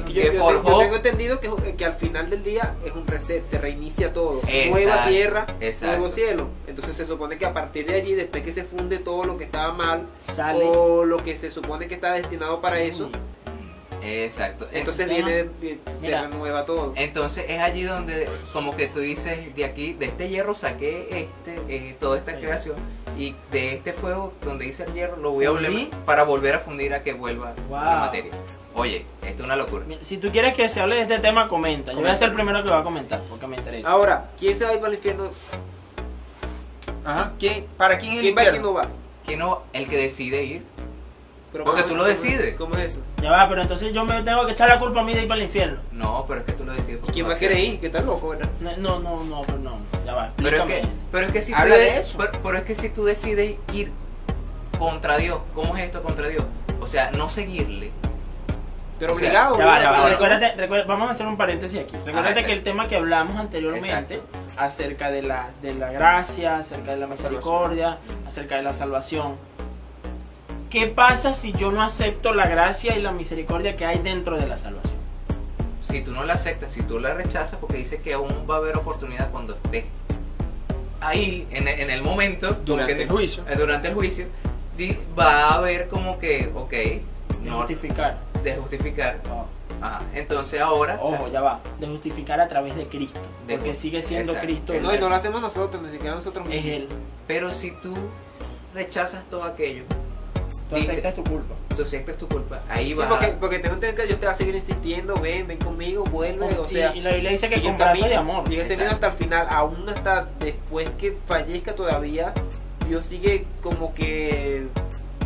Yo, 0.08 0.14
Que 0.22 0.34
yo- 0.36 0.44
forjó- 0.44 0.70
yo 0.72 0.78
tengo 0.80 0.96
entendido 0.96 1.40
que, 1.40 1.50
que 1.78 1.86
al 1.86 1.96
final 1.96 2.30
del 2.30 2.44
día 2.44 2.76
es 2.86 2.92
un 2.94 3.06
reset, 3.08 3.44
se 3.50 3.58
reinicia 3.58 4.12
todo. 4.14 4.36
Exacto, 4.40 4.70
Nueva 4.72 5.08
tierra, 5.08 5.46
exacto. 5.60 5.98
nuevo 5.98 6.10
cielo. 6.14 6.48
Entonces 6.68 6.96
se 6.96 7.06
supone 7.06 7.38
que 7.38 7.46
a 7.46 7.54
partir 7.54 7.86
de 7.88 7.96
allí, 7.96 8.14
después 8.14 8.44
que 8.44 8.52
se 8.54 8.64
funde 8.64 8.98
todo 9.00 9.24
lo 9.26 9.38
que 9.38 9.44
estaba 9.46 9.74
mal 9.74 10.08
Sale. 10.20 10.64
o 10.66 11.04
lo 11.06 11.18
que 11.18 11.36
se 11.38 11.52
supone 11.52 11.88
que 11.88 11.96
está 11.96 12.14
destinado 12.14 12.62
para 12.62 12.80
eso, 12.82 13.10
Exacto. 14.06 14.68
entonces 14.72 15.08
viene, 15.10 15.50
vi- 15.62 15.80
se 16.02 16.22
renueva 16.22 16.64
todo. 16.66 16.94
Entonces 16.96 17.46
es 17.50 17.60
allí 17.60 17.84
donde 17.84 18.30
como 18.54 18.76
que 18.76 18.88
tú 18.88 19.00
dices, 19.00 19.56
de 19.56 19.66
aquí, 19.66 19.94
de 19.94 20.06
este 20.06 20.30
hierro 20.30 20.54
saqué 20.54 21.08
este, 21.46 21.62
eh, 21.70 21.96
toda 22.00 22.18
esta 22.18 22.32
Sí. 22.34 22.38
creación 22.42 22.76
y 23.18 23.36
de 23.52 23.74
este 23.76 23.94
fuego 23.94 24.34
donde 24.44 24.66
dice 24.66 24.84
el 24.84 24.94
hierro 24.94 25.18
lo 25.18 25.32
voy 25.32 25.46
a 25.46 25.52
volver 25.52 25.90
para 26.06 26.24
volver 26.24 26.56
a 26.56 26.60
fundir 26.60 26.94
a 26.94 27.02
que 27.04 27.14
vuelva 27.14 27.54
Wow. 27.70 27.80
la 27.80 27.96
materia. 27.98 28.32
Oye, 28.78 29.06
esto 29.22 29.42
es 29.42 29.46
una 29.46 29.56
locura. 29.56 29.86
Si 30.02 30.18
tú 30.18 30.30
quieres 30.32 30.54
que 30.54 30.68
se 30.68 30.82
hable 30.82 30.96
de 30.98 31.04
este 31.04 31.20
tema, 31.20 31.48
comenta. 31.48 31.94
Yo 31.94 32.02
voy 32.02 32.10
a 32.10 32.16
ser 32.16 32.30
el 32.30 32.36
primero 32.36 32.62
que 32.64 32.70
va 32.70 32.80
a 32.80 32.84
comentar, 32.84 33.22
porque 33.30 33.48
me 33.48 33.56
interesa. 33.56 33.90
Ahora, 33.90 34.28
¿quién 34.38 34.58
se 34.58 34.66
va 34.66 34.72
a 34.72 34.74
ir 34.74 34.80
para 34.80 34.90
el 34.90 34.96
infierno? 34.96 35.32
Ajá. 37.06 37.34
¿Quién, 37.40 37.68
¿Para 37.78 37.98
quién 37.98 38.12
es 38.14 38.18
el 38.18 38.24
¿Quién 38.24 38.38
va 38.38 38.44
y 38.44 38.48
quién 38.50 38.62
no 38.62 38.74
va? 38.74 38.88
que 39.26 39.38
no 39.38 39.64
el 39.74 39.88
que 39.88 39.98
decide 39.98 40.44
ir 40.44 40.64
Pero 41.56 41.64
Porque 41.64 41.84
¿cómo- 41.84 41.94
tú 41.94 41.98
lo 42.00 42.04
decides. 42.04 42.56
¿Cómo 42.58 42.76
es 42.76 42.92
eso? 42.92 43.00
Ya 43.22 43.32
va, 43.32 43.48
pero 43.48 43.62
entonces 43.62 43.94
yo 43.94 44.04
me 44.04 44.22
tengo 44.24 44.46
que 44.46 44.52
echar 44.52 44.68
la 44.68 44.78
culpa 44.78 45.00
a 45.00 45.04
mí 45.06 45.14
de 45.14 45.22
ir 45.22 45.28
para 45.30 45.38
el 45.40 45.46
infierno. 45.46 45.78
No, 45.94 46.26
pero 46.28 46.42
es 46.42 46.46
que 46.46 46.52
tú 46.52 46.66
lo 46.66 46.74
decides. 46.74 47.00
¿Quién 47.14 47.30
va 47.30 47.34
a 47.34 47.40
querer 47.40 47.58
ir? 47.58 47.80
Que 47.80 47.86
está 47.86 48.02
loco, 48.02 48.28
¿verdad? 48.28 48.50
No, 48.78 49.00
no, 49.00 49.24
no, 49.24 49.42
pero 49.44 49.60
no, 49.60 49.78
ya 50.06 50.14
va, 50.16 50.32
Pero 50.36 50.58
es, 50.58 50.64
que, 50.64 50.82
pero 51.14 51.28
es 51.28 51.32
que 51.32 51.42
si 51.42 51.54
tú 51.54 51.58
Habla 51.58 51.78
de 51.78 51.82
de- 51.82 52.00
eso. 52.02 52.18
Pero, 52.18 52.32
pero 52.44 52.58
es 52.58 52.64
que 52.66 52.76
si 52.76 52.90
tú 52.90 53.06
decides 53.06 53.56
ir 53.72 53.90
contra 54.78 55.16
Dios, 55.18 55.40
¿cómo 55.54 55.78
es 55.78 55.86
esto 55.86 56.04
contra 56.04 56.28
Dios? 56.28 56.44
O 56.82 56.88
sea, 56.88 57.12
no 57.12 57.30
seguirle. 57.30 57.92
Pero 59.00 59.14
O 59.14 59.16
sea, 59.16 59.28
obligado. 59.30 59.58
Ya 59.58 59.66
va, 59.66 59.82
ya 59.82 59.92
va, 59.92 60.10
recuérdate, 60.10 60.56
recuérdate- 60.58 60.88
vamos 60.90 61.08
a 61.08 61.12
hacer 61.12 61.26
un 61.26 61.38
paréntesis 61.38 61.80
aquí. 61.80 61.92
Recuérdate 61.94 62.30
exacto. 62.32 62.48
que 62.48 62.54
el 62.54 62.64
tema 62.64 62.88
que 62.90 62.98
hablamos 62.98 63.38
anteriormente 63.38 64.22
acerca 64.58 65.10
de 65.10 65.22
la, 65.22 65.52
de 65.62 65.74
la 65.74 65.92
gracia, 65.94 66.58
acerca 66.58 66.92
de 66.92 66.98
la 66.98 67.08
misericordia, 67.08 67.98
acerca 68.28 68.56
de 68.58 68.62
la 68.64 68.74
salvación. 68.74 69.38
¿Qué 70.70 70.88
pasa 70.88 71.34
si 71.34 71.54
yo 71.54 71.72
no 71.72 71.82
acepto 71.82 72.34
la 72.34 72.48
gracia 72.48 72.98
y 72.98 73.02
la 73.02 73.12
misericordia 73.12 73.76
que 73.76 73.86
hay 73.86 74.00
dentro 74.00 74.38
de 74.38 74.48
la 74.48 74.58
salvación? 74.58 74.96
Si 75.88 76.02
tú 76.02 76.12
no 76.12 76.24
la 76.26 76.34
aceptas, 76.34 76.74
si 76.74 76.82
tú 76.82 77.00
la 77.00 77.14
rechazas, 77.14 77.60
porque 77.60 77.78
dice 77.78 78.00
que 78.00 78.14
aún 78.14 78.46
va 78.50 78.56
a 78.56 78.58
haber 78.58 78.76
oportunidad 78.76 79.30
cuando 79.32 79.56
estés 79.56 79.86
ahí, 81.00 81.48
en, 81.52 81.68
el- 81.68 81.80
en 81.80 81.90
el 81.90 82.02
momento, 82.02 82.50
como 82.50 82.62
Durante 82.66 83.04
el 83.04 83.10
juicio. 83.10 83.44
eh, 83.50 83.56
durante 83.56 83.88
el 83.90 83.94
juicio, 83.94 84.26
di- 84.76 84.98
va 85.18 85.50
a 85.50 85.56
haber 85.56 85.88
como 85.88 86.20
que, 86.20 86.52
ok, 86.54 86.72
De 86.72 87.02
no 87.44 87.58
justificar. 87.60 88.18
de 88.44 88.56
justificar. 88.58 89.20
Ajá, 89.82 90.02
entonces 90.14 90.60
ahora, 90.62 90.98
ojo, 91.02 91.28
ya 91.28 91.42
va. 91.42 91.60
De 91.80 91.88
justificar 91.88 92.40
a 92.42 92.48
través 92.48 92.76
de 92.76 92.88
Cristo. 92.88 93.20
De 93.48 93.56
Porque 93.56 93.72
ju- 93.72 93.76
sigue 93.76 94.02
siendo 94.02 94.32
exacto, 94.34 94.48
Cristo. 94.48 94.74
No, 94.82 94.94
y 94.96 95.00
no 95.00 95.10
lo 95.10 95.16
hacemos 95.16 95.42
nosotros, 95.42 95.82
ni 95.84 95.90
siquiera 95.92 96.16
nosotros 96.16 96.46
Es 96.50 96.64
mismos. 96.64 96.72
Él. 96.74 96.88
pero 97.28 97.52
si 97.54 97.72
tú 97.72 97.94
rechazas 98.74 99.24
todo 99.30 99.44
aquello, 99.44 99.84
Tú 100.70 100.76
Dice- 100.78 100.92
aceptas 100.94 101.14
tu 101.16 101.24
culpa. 101.24 101.54
tú 101.76 101.84
aceptas 101.84 102.18
tu 102.18 102.28
culpa, 102.28 102.62
ahí 102.70 102.88
Sí, 102.88 102.94
va 102.96 103.08
porque, 103.08 103.28
porque 103.40 103.60
tengo 103.60 103.80
que 103.80 104.08
Dios 104.08 104.20
te 104.20 104.26
va 104.26 104.32
a 104.32 104.36
seguir 104.36 104.56
insistiendo, 104.56 105.14
ven, 105.16 105.46
ven 105.48 105.60
conmigo, 105.60 106.04
vuelve, 106.06 106.46
o 106.58 106.66
Y- 106.66 106.70
sea... 106.70 106.96
y, 106.96 107.02
la 107.02 107.12
Biblia 107.12 107.30
dice 107.32 107.48
que 107.50 107.58
sigue 107.58 107.68
con 107.70 107.78
camino, 107.78 108.08
de 108.08 108.16
amor. 108.16 108.48
Sigue 108.48 108.66
seguiendo 108.66 108.94
hasta 108.96 109.08
el 109.08 109.14
final, 109.14 109.48
aún 109.52 109.88
hasta 109.88 110.28
después 110.40 110.90
que 110.98 111.16
fallezca 111.28 111.76
todavía, 111.76 112.34
Dios 112.88 113.06
sigue 113.06 113.46
como 113.62 113.94
que 113.94 114.68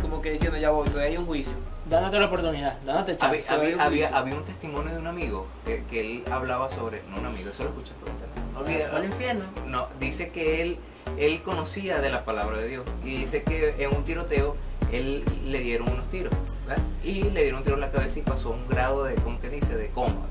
como 0.02 0.20
que 0.22 0.32
diciendo 0.32 0.58
ya 0.58 0.70
voy, 0.70 0.88
todavía 0.88 1.10
hay 1.12 1.16
un 1.16 1.26
juicio. 1.26 1.52
Dándote 1.88 2.18
la 2.18 2.26
oportunidad, 2.26 2.78
dándote 2.84 3.16
Había, 3.20 3.38
chance. 3.38 3.50
había- 3.52 3.82
Había 3.84 4.08
un 4.08 4.14
había- 4.14 4.34
un 4.36 4.44
testimonio 4.44 4.92
de 4.92 4.98
un 4.98 5.06
amigo 5.06 5.46
que, 5.64 5.84
que 5.84 6.00
él 6.00 6.24
hablaba 6.30 6.68
sobre, 6.70 7.02
no 7.10 7.18
un 7.18 7.26
amigo, 7.26 7.48
eso 7.50 7.62
lo 7.64 7.70
escuché 7.70 7.92
por 7.98 8.08
internet. 8.10 8.38
Olvida- 8.56 8.96
Al 8.96 9.04
infierno. 9.06 9.44
no, 9.66 9.88
dice 9.98 10.30
que 10.30 10.60
él, 10.62 10.78
él 11.18 11.42
conocía 11.42 12.00
de 12.00 12.10
la 12.10 12.24
palabra 12.24 12.58
de 12.58 12.68
Dios 12.68 12.84
y 13.04 13.16
dice 13.16 13.42
que 13.42 13.74
en 13.78 13.94
un 13.96 14.04
tiroteo 14.04 14.56
él 14.92 15.24
le 15.44 15.60
dieron 15.60 15.88
unos 15.88 16.08
tiros 16.10 16.32
¿verdad? 16.66 16.82
y 17.04 17.24
le 17.24 17.42
dieron 17.42 17.58
un 17.58 17.64
tiro 17.64 17.74
en 17.76 17.80
la 17.80 17.90
cabeza 17.90 18.18
y 18.18 18.22
pasó 18.22 18.50
un 18.50 18.66
grado 18.68 19.04
de, 19.04 19.14
¿cómo 19.16 19.40
que 19.40 19.48
dice? 19.48 19.76
De 19.76 19.88
coma. 19.88 20.26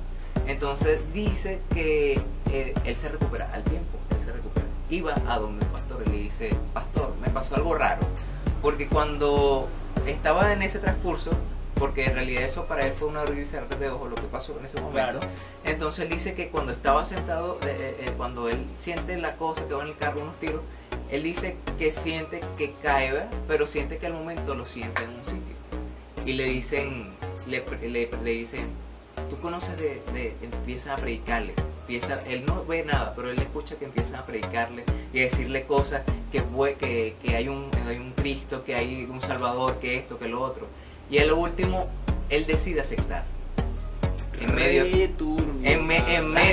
Entonces 0.47 1.01
dice 1.13 1.61
que 1.73 2.19
eh, 2.51 2.73
él 2.83 2.95
se 2.95 3.09
recupera 3.09 3.51
al 3.53 3.63
tiempo, 3.63 3.97
él 4.11 4.25
se 4.25 4.31
recupera. 4.31 4.65
Iba 4.89 5.15
a 5.27 5.37
donde 5.37 5.63
el 5.63 5.71
pastor 5.71 6.03
y 6.07 6.09
le 6.09 6.17
dice, 6.17 6.55
pastor, 6.73 7.13
me 7.21 7.29
pasó 7.29 7.55
algo 7.55 7.75
raro, 7.75 8.01
porque 8.61 8.87
cuando 8.87 9.67
estaba 10.07 10.53
en 10.53 10.63
ese 10.63 10.79
transcurso, 10.79 11.31
porque 11.79 12.05
en 12.05 12.13
realidad 12.13 12.43
eso 12.43 12.65
para 12.65 12.85
él 12.85 12.91
fue 12.91 13.07
un 13.07 13.17
abrir 13.17 13.39
y 13.39 13.45
cerrar 13.45 13.79
de 13.79 13.89
ojos 13.89 14.09
lo 14.09 14.15
que 14.15 14.23
pasó 14.23 14.57
en 14.59 14.65
ese 14.65 14.81
momento. 14.81 15.19
Claro. 15.19 15.19
Entonces 15.63 16.03
él 16.03 16.09
dice 16.09 16.35
que 16.35 16.49
cuando 16.49 16.73
estaba 16.73 17.05
sentado, 17.05 17.57
eh, 17.63 17.67
eh, 17.79 18.05
eh, 18.05 18.13
cuando 18.17 18.49
él 18.49 18.65
siente 18.75 19.17
la 19.17 19.37
cosa 19.37 19.65
que 19.65 19.73
va 19.73 19.83
en 19.83 19.89
el 19.89 19.97
carro, 19.97 20.21
unos 20.21 20.37
tiros, 20.39 20.61
él 21.11 21.23
dice 21.23 21.55
que 21.77 21.91
siente 21.91 22.41
que 22.57 22.73
cae, 22.83 23.25
pero 23.47 23.67
siente 23.67 23.97
que 23.97 24.05
al 24.07 24.13
momento 24.13 24.55
lo 24.55 24.65
siente 24.65 25.03
en 25.03 25.09
un 25.11 25.25
sitio. 25.25 25.55
Y 26.25 26.33
le 26.33 26.45
dicen, 26.45 27.09
le, 27.47 27.63
le, 27.87 28.09
le 28.23 28.31
dicen, 28.31 28.67
tú 29.29 29.39
conoces 29.39 29.77
de, 29.77 30.01
de- 30.13 30.35
empiezan 30.41 30.93
a 30.93 30.97
predicarle. 30.97 31.53
Empieza, 31.81 32.21
él 32.27 32.45
no 32.45 32.63
ve 32.65 32.85
nada, 32.85 33.13
pero 33.15 33.31
él 33.31 33.39
escucha 33.39 33.75
que 33.75 33.85
empiezan 33.85 34.19
a 34.19 34.25
predicarle 34.25 34.83
y 35.11 35.19
a 35.19 35.21
decirle 35.23 35.63
cosas 35.65 36.03
que, 36.31 36.43
que, 36.79 37.15
que 37.23 37.35
hay, 37.35 37.47
un, 37.47 37.71
hay 37.87 37.97
un 37.97 38.11
Cristo, 38.11 38.63
que 38.63 38.75
hay 38.75 39.05
un 39.09 39.19
Salvador, 39.21 39.79
que 39.79 39.95
esto, 39.97 40.19
que 40.19 40.27
lo 40.27 40.39
otro. 40.41 40.67
Y 41.09 41.17
a 41.17 41.25
lo 41.25 41.37
último, 41.37 41.87
él 42.29 42.45
decide 42.45 42.81
aceptar. 42.81 43.25
En 44.39 44.53
medio, 44.53 44.83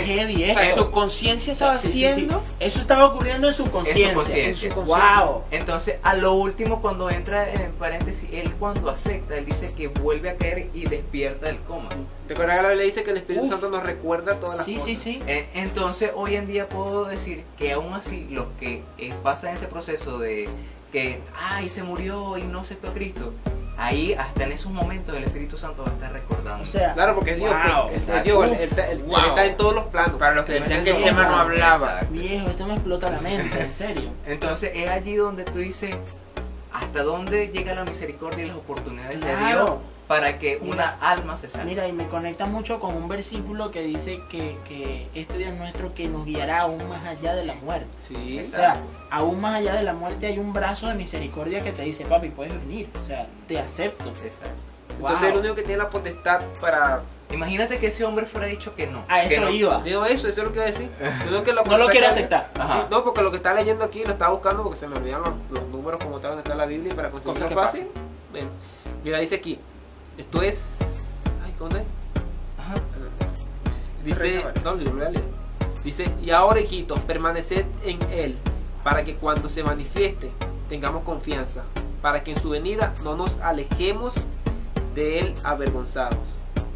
Heavy, 0.06 0.42
O 0.44 0.46
¿eh? 0.46 0.54
sea, 0.54 0.74
su 0.74 0.90
conciencia 0.90 1.52
estaba 1.52 1.76
Sí, 1.76 1.88
sí, 1.88 1.92
sí. 1.98 2.04
haciendo. 2.06 2.42
Eso 2.60 2.80
estaba 2.80 3.06
ocurriendo 3.06 3.48
en 3.48 3.54
su 3.54 3.70
conciencia. 3.70 4.14
conciencia. 4.14 4.68
En 4.68 4.74
su- 4.74 4.80
Wow. 4.82 5.42
Entonces, 5.50 5.96
a 6.02 6.14
lo 6.14 6.34
último, 6.34 6.80
cuando 6.80 7.10
entra 7.10 7.52
en 7.52 7.72
paréntesis, 7.72 8.28
él 8.32 8.52
cuando 8.58 8.88
acepta, 8.90 9.36
él 9.36 9.44
dice 9.44 9.72
que 9.76 9.88
vuelve 9.88 10.30
a 10.30 10.36
caer 10.36 10.68
y 10.72 10.84
despierta 10.86 11.46
del 11.46 11.58
coma. 11.60 11.88
Recuerda 12.28 12.56
que 12.56 12.62
la 12.62 12.68
Biblia 12.70 12.86
dice 12.86 13.02
que 13.04 13.10
el 13.10 13.16
Espíritu 13.18 13.44
Uf. 13.44 13.50
Santo 13.50 13.70
nos 13.70 13.82
recuerda 13.82 14.36
todas 14.36 14.56
las 14.58 14.66
Sí, 14.66 14.74
cosas. 14.74 14.86
sí, 14.86 14.96
sí. 14.96 15.20
Eh, 15.26 15.46
Entonces, 15.54 16.10
hoy 16.14 16.36
en 16.36 16.46
día 16.46 16.68
puedo 16.68 17.04
decir 17.04 17.44
que 17.58 17.72
aún 17.72 17.92
así, 17.94 18.26
los 18.30 18.46
que 18.58 18.82
pasan 19.22 19.54
ese 19.54 19.66
proceso 19.66 20.18
de 20.18 20.48
que, 20.92 21.20
ay, 21.50 21.68
se 21.68 21.82
murió 21.82 22.36
y 22.38 22.42
no 22.42 22.60
aceptó 22.60 22.88
a 22.88 22.92
Cristo, 22.94 23.32
ahí, 23.78 24.14
hasta 24.14 24.44
en 24.44 24.52
esos 24.52 24.72
momentos, 24.72 25.14
el 25.16 25.24
Espíritu 25.24 25.56
Santo 25.58 25.82
va 25.84 25.90
a 25.90 25.94
estar 25.94 26.12
recordando. 26.12 26.62
O 26.62 26.66
sea, 26.66 26.92
Claro, 26.94 27.14
porque 27.14 27.32
es 27.32 27.36
Dios, 27.36 27.50
Wow. 27.52 27.82
pues, 27.88 27.96
es 27.96 28.08
Exacto. 28.08 28.24
Dios, 28.24 28.44
él, 28.46 28.52
está- 28.54 28.90
él- 28.90 28.98
él 28.98 29.04
Wow. 29.04 29.20
está 29.26 29.44
en 29.44 29.56
todos 29.56 29.74
los 29.74 29.84
planos. 29.84 30.16
Para 30.16 30.34
los 30.34 30.44
que 30.44 30.52
decían 30.54 30.84
que 30.84 30.96
Chema 30.96 31.24
no 31.24 31.36
hablaba. 31.36 31.92
Exacto. 31.94 32.12
viejo, 32.14 32.48
esto 32.48 32.66
me 32.66 32.74
explota 32.74 33.10
la 33.10 33.20
mente, 33.20 33.60
en 33.60 33.72
serio. 33.72 34.10
Entonces, 34.26 34.72
es 34.74 34.88
allí 34.90 35.14
donde 35.16 35.44
tú 35.44 35.58
dices, 35.58 35.94
hasta 36.72 37.02
dónde 37.02 37.48
llega 37.48 37.74
la 37.74 37.84
misericordia 37.84 38.44
y 38.44 38.48
las 38.48 38.56
oportunidades 38.56 39.20
de 39.20 39.26
Dios 39.26 39.38
Claro. 39.38 39.80
Para 40.08 40.38
que 40.38 40.58
Mira. 40.60 40.74
una 40.74 40.88
alma 41.00 41.36
se 41.36 41.48
salve. 41.48 41.66
Mira, 41.66 41.88
y 41.88 41.92
me 41.92 42.06
conecta 42.06 42.46
mucho 42.46 42.78
con 42.78 42.94
un 42.94 43.08
versículo 43.08 43.70
que 43.70 43.82
dice 43.82 44.20
que, 44.28 44.56
que 44.66 45.08
este 45.14 45.36
Dios 45.36 45.54
nuestro 45.54 45.94
que 45.94 46.06
nos 46.08 46.24
guiará 46.24 46.60
aún 46.60 46.88
más 46.88 47.04
allá 47.04 47.34
de 47.34 47.44
la 47.44 47.54
muerte. 47.54 47.88
Sí, 48.06 48.38
O 48.40 48.44
sea, 48.44 48.80
aún 49.10 49.40
más 49.40 49.56
allá 49.56 49.74
de 49.74 49.82
la 49.82 49.94
muerte 49.94 50.26
hay 50.26 50.38
un 50.38 50.52
brazo 50.52 50.88
de 50.88 50.94
misericordia 50.94 51.60
que 51.62 51.72
te 51.72 51.82
dice, 51.82 52.04
papi, 52.04 52.28
puedes 52.30 52.52
venir. 52.62 52.88
O 53.00 53.04
sea, 53.04 53.26
te 53.48 53.58
acepto. 53.58 54.08
Exacto. 54.24 54.50
entonces 54.90 55.20
Wow. 55.20 55.30
el 55.30 55.36
único 55.38 55.54
que 55.56 55.62
tiene 55.62 55.82
la 55.82 55.90
potestad 55.90 56.40
para... 56.60 57.02
Imagínate 57.32 57.78
que 57.78 57.88
ese 57.88 58.04
hombre 58.04 58.24
fuera 58.24 58.46
dicho 58.46 58.72
que 58.76 58.86
no. 58.86 59.04
A 59.08 59.24
eso 59.24 59.40
no. 59.40 59.50
iba. 59.50 59.82
Digo 59.82 60.04
eso, 60.04 60.28
eso 60.28 60.40
es 60.40 60.46
lo 60.46 60.52
que 60.52 60.58
iba 60.58 60.64
a 60.64 60.70
decir. 60.70 60.88
Yo 61.30 61.42
que 61.42 61.52
No 61.52 61.76
lo 61.76 61.88
quiere 61.88 62.06
aceptar. 62.06 62.50
Sí, 62.54 62.60
Ajá. 62.60 62.86
no, 62.88 63.02
porque 63.02 63.20
lo 63.22 63.32
que 63.32 63.38
está 63.38 63.52
leyendo 63.52 63.84
aquí 63.84 64.04
lo 64.04 64.12
estaba 64.12 64.32
buscando 64.32 64.62
porque 64.62 64.78
se 64.78 64.86
me 64.86 64.96
olvidan 64.96 65.22
los, 65.22 65.30
los 65.50 65.68
números 65.68 65.98
como 66.02 66.20
tal 66.20 66.30
donde 66.30 66.42
está 66.44 66.54
la 66.54 66.66
Biblia 66.66 66.92
y 66.92 66.94
para 66.94 67.10
conseguirlo 67.10 67.50
fácil. 67.50 67.88
Ven, 68.32 68.48
mira, 69.02 69.18
dice 69.18 69.34
aquí, 69.34 69.58
esto 70.18 70.42
es... 70.42 70.78
Ay, 71.44 71.54
¿dónde? 71.58 71.80
es? 71.80 71.86
Ajá. 72.58 72.74
Dice, 74.04 74.44
no. 74.64 74.76
Dice, 75.84 76.12
y 76.22 76.30
ahora 76.30 76.60
hijitos, 76.60 76.98
permaneced 77.00 77.64
en 77.84 77.98
él, 78.10 78.36
para 78.82 79.04
que 79.04 79.16
cuando 79.16 79.48
se 79.48 79.62
manifieste 79.62 80.30
tengamos 80.68 81.04
confianza, 81.04 81.62
para 82.02 82.24
que 82.24 82.32
en 82.32 82.40
su 82.40 82.50
venida 82.50 82.94
no 83.04 83.16
nos 83.16 83.38
alejemos 83.38 84.14
de 84.94 85.20
él 85.20 85.34
avergonzados. 85.44 86.34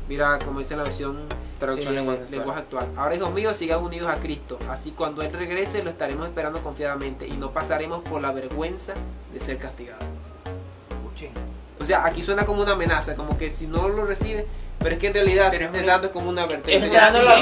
Mira, 0.09 0.39
como 0.45 0.59
dice 0.59 0.77
la 0.77 0.83
versión 0.83 1.19
Traducción 1.61 1.93
eh, 1.93 1.97
lenguaje 1.97 2.23
actual. 2.23 2.39
lenguaje 2.39 2.61
actual. 2.61 2.89
Ahora, 2.97 3.15
hijos 3.15 3.33
míos, 3.33 3.57
sigan 3.57 3.83
unidos 3.83 4.11
a 4.11 4.17
Cristo. 4.17 4.59
Así 4.69 4.93
cuando 4.93 5.23
Él 5.23 5.31
regrese, 5.33 5.83
lo 5.83 5.91
estaremos 5.91 6.27
esperando 6.27 6.63
confiadamente 6.63 7.29
y 7.29 7.33
no 7.33 7.53
pasaremos 7.53 8.03
por 8.03 8.23
la 8.23 8.33
vergüenza 8.33 8.95
de 9.33 9.41
ser 9.41 9.59
castigados. 9.59 10.05
Sea, 11.91 12.05
aquí 12.07 12.23
suena 12.23 12.47
como 12.47 12.63
una 12.63 12.73
amenaza, 12.73 13.17
como 13.17 13.37
que 13.37 13.51
si 13.51 13.67
no 13.67 13.89
lo 13.89 14.05
recibe, 14.07 14.47
pero 14.79 14.95
es 14.95 15.01
que 15.01 15.09
en 15.09 15.15
realidad 15.15 15.49
Pero 15.51 15.65
es 15.67 15.75
es 15.75 15.83
una- 15.83 15.93
dando 15.95 16.13
como 16.13 16.31
una 16.31 16.43
advertencia. 16.43 16.87
es 16.87 16.93
dando 16.93 17.21
la 17.23 17.35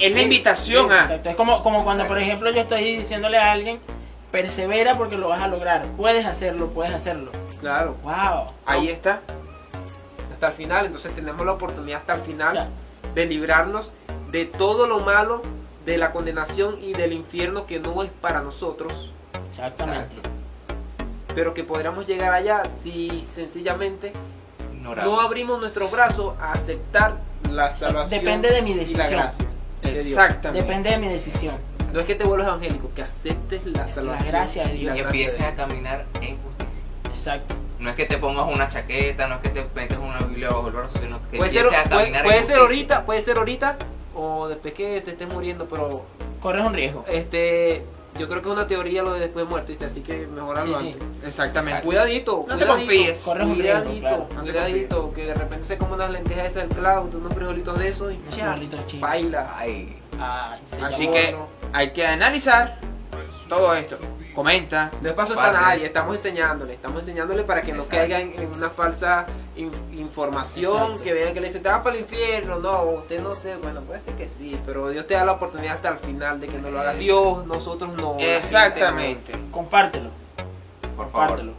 Es 0.00 0.22
invitación 0.22 0.88
ven. 0.88 0.96
a. 0.98 1.02
Exacto. 1.02 1.28
Es 1.28 1.36
como, 1.36 1.62
como 1.62 1.84
cuando, 1.84 2.06
por 2.06 2.16
ejemplo, 2.18 2.50
yo 2.50 2.62
estoy 2.62 2.96
diciéndole 2.96 3.36
a 3.36 3.52
alguien, 3.52 3.80
persevera 4.30 4.96
porque 4.96 5.16
lo 5.16 5.28
vas 5.28 5.42
a 5.42 5.48
lograr. 5.48 5.84
Puedes 5.98 6.24
hacerlo, 6.24 6.68
puedes 6.70 6.94
hacerlo. 6.94 7.30
Claro, 7.60 7.96
Wow. 8.02 8.46
Ahí 8.64 8.88
está. 8.88 9.20
hasta 10.32 10.46
el 10.48 10.52
final, 10.54 10.86
entonces 10.86 11.14
tenemos 11.14 11.44
la 11.44 11.52
oportunidad 11.52 12.00
hasta 12.00 12.14
el 12.14 12.20
O 12.20 12.24
final 12.24 12.52
sea, 12.52 12.68
de 13.14 13.26
librarnos 13.26 13.92
de 14.30 14.46
todo 14.46 14.86
lo 14.86 15.00
malo, 15.00 15.42
de 15.84 15.98
la 15.98 16.12
condenación 16.12 16.78
y 16.82 16.94
del 16.94 17.12
infierno 17.12 17.66
que 17.66 17.78
no 17.78 18.02
es 18.02 18.10
para 18.22 18.40
nosotros, 18.40 19.10
exactamente. 19.50 20.16
Exacto. 20.16 20.30
Pero 21.34 21.54
que 21.54 21.64
podríamos 21.64 22.06
llegar 22.06 22.32
allá 22.32 22.62
si 22.82 23.22
sencillamente 23.22 24.12
Ignorado. 24.74 25.10
no 25.10 25.20
abrimos 25.20 25.58
nuestros 25.60 25.90
brazos 25.90 26.34
a 26.40 26.52
aceptar 26.52 27.18
la 27.50 27.70
salvación. 27.70 28.20
Depende 28.20 28.50
de 28.52 28.62
mi 28.62 28.74
la 28.74 28.80
decisión. 28.80 29.22
de. 29.82 29.90
Exactamente. 30.00 30.62
Depende 30.66 30.90
de 30.90 30.98
mi 30.98 31.08
decisión. 31.08 31.54
No 31.92 32.00
es 32.00 32.06
que 32.06 32.14
te 32.14 32.24
vuelvas 32.24 32.48
evangélico, 32.48 32.90
que 32.94 33.02
aceptes 33.02 33.64
la 33.66 33.86
salvación. 33.86 34.28
gracia 34.28 34.64
de 34.64 34.74
y 34.74 34.78
Dios. 34.78 34.94
la 34.94 34.96
y 34.96 35.00
empieces 35.04 35.40
a 35.42 35.54
caminar 35.54 36.06
en 36.20 36.38
justicia. 36.42 36.82
Exacto. 37.08 37.54
No 37.78 37.90
es 37.90 37.96
que 37.96 38.04
te 38.06 38.16
pongas 38.18 38.50
una 38.50 38.66
chaqueta, 38.68 39.28
no 39.28 39.34
es 39.36 39.40
que 39.42 39.50
te 39.50 39.64
metes 39.74 39.98
una 39.98 40.18
Biblia 40.20 40.48
bajo 40.48 40.68
el 40.68 40.72
brazo, 40.72 40.98
sino 41.00 41.20
que 41.30 41.36
Puede 41.36 41.50
ser, 41.50 41.64
empieces 41.64 41.86
a 41.86 41.88
puede, 41.90 42.00
caminar 42.04 42.24
puede 42.24 42.38
en 42.38 42.44
ser 42.46 42.56
justicia. 42.58 42.62
ahorita, 42.96 43.06
puede 43.06 43.20
ser 43.22 43.36
ahorita 43.38 43.76
o 44.16 44.48
después 44.48 44.72
que 44.74 45.00
te 45.02 45.10
estés 45.12 45.28
muriendo, 45.28 45.66
pero 45.66 46.04
Corres 46.40 46.64
un 46.64 46.72
riesgo. 46.74 47.04
este 47.08 47.84
yo 48.18 48.28
creo 48.28 48.42
que 48.42 48.48
es 48.48 48.54
una 48.54 48.66
teoría 48.66 49.02
lo 49.02 49.12
de 49.14 49.20
después 49.20 49.44
de 49.44 49.50
muerto, 49.50 49.68
¿viste? 49.68 49.84
así 49.86 50.00
que 50.00 50.26
mejorarlo 50.26 50.78
Sí, 50.78 50.84
sí. 50.84 50.92
antes. 51.02 51.26
Exactamente. 51.28 51.82
Cuidadito, 51.82 52.44
No 52.48 52.56
te 52.58 52.64
cuidadito, 52.64 52.72
confíes. 52.76 53.20
Corres 53.22 53.46
un 53.46 53.58
riesgo, 53.58 53.80
cuidadito, 53.82 54.00
claro. 54.08 54.28
No 54.34 54.42
cuidadito, 54.42 55.12
que 55.12 55.24
de 55.26 55.34
repente 55.34 55.64
se 55.66 55.78
come 55.78 55.94
unas 55.94 56.10
lentejas 56.10 56.44
esas 56.46 56.68
del 56.68 56.78
cloud, 56.78 57.14
unos 57.14 57.32
frijolitos 57.34 57.78
de 57.78 57.88
esos 57.88 58.12
y 58.12 58.16
Unos 58.16 58.36
ya, 58.36 58.54
frijolitos 58.54 59.00
baila. 59.00 59.52
Ay, 59.56 60.00
Así 60.82 61.08
que 61.08 61.34
hay 61.72 61.90
que 61.92 62.06
analizar 62.06 62.78
todo 63.48 63.74
esto. 63.74 63.96
Comenta. 64.34 64.90
No 65.00 65.08
es 65.08 65.14
paso 65.14 65.34
a 65.34 65.36
Parte. 65.36 65.58
nadie, 65.60 65.86
estamos 65.86 66.16
enseñándole, 66.16 66.74
estamos 66.74 67.00
enseñándole 67.00 67.44
para 67.44 67.62
que 67.62 67.72
no 67.72 67.82
Exacto. 67.82 67.96
caigan 67.96 68.32
en 68.32 68.52
una 68.52 68.68
falsa 68.70 69.26
in- 69.56 69.70
información, 69.92 70.76
Exacto. 70.76 71.02
que 71.02 71.12
vean 71.12 71.34
que 71.34 71.40
le 71.40 71.46
dicen, 71.46 71.62
te 71.62 71.68
vas 71.68 71.82
para 71.82 71.94
el 71.94 72.02
infierno, 72.02 72.58
no, 72.58 72.82
usted 72.84 73.20
no 73.22 73.34
sé, 73.34 73.56
bueno, 73.56 73.80
puede 73.82 74.00
ser 74.00 74.14
que 74.14 74.26
sí, 74.26 74.58
pero 74.66 74.88
Dios 74.88 75.06
te 75.06 75.14
da 75.14 75.24
la 75.24 75.32
oportunidad 75.32 75.76
hasta 75.76 75.90
el 75.90 75.98
final 75.98 76.40
de 76.40 76.48
que 76.48 76.58
no 76.58 76.70
lo 76.70 76.80
haga 76.80 76.94
Dios, 76.94 77.46
nosotros 77.46 77.90
no. 77.90 78.14
la 78.14 78.18
gente 78.18 78.24
no. 78.32 78.36
Exactamente. 78.38 79.32
Compártelo. 79.52 80.10
por 80.96 81.10
favor. 81.12 81.28
Compártelo. 81.28 81.52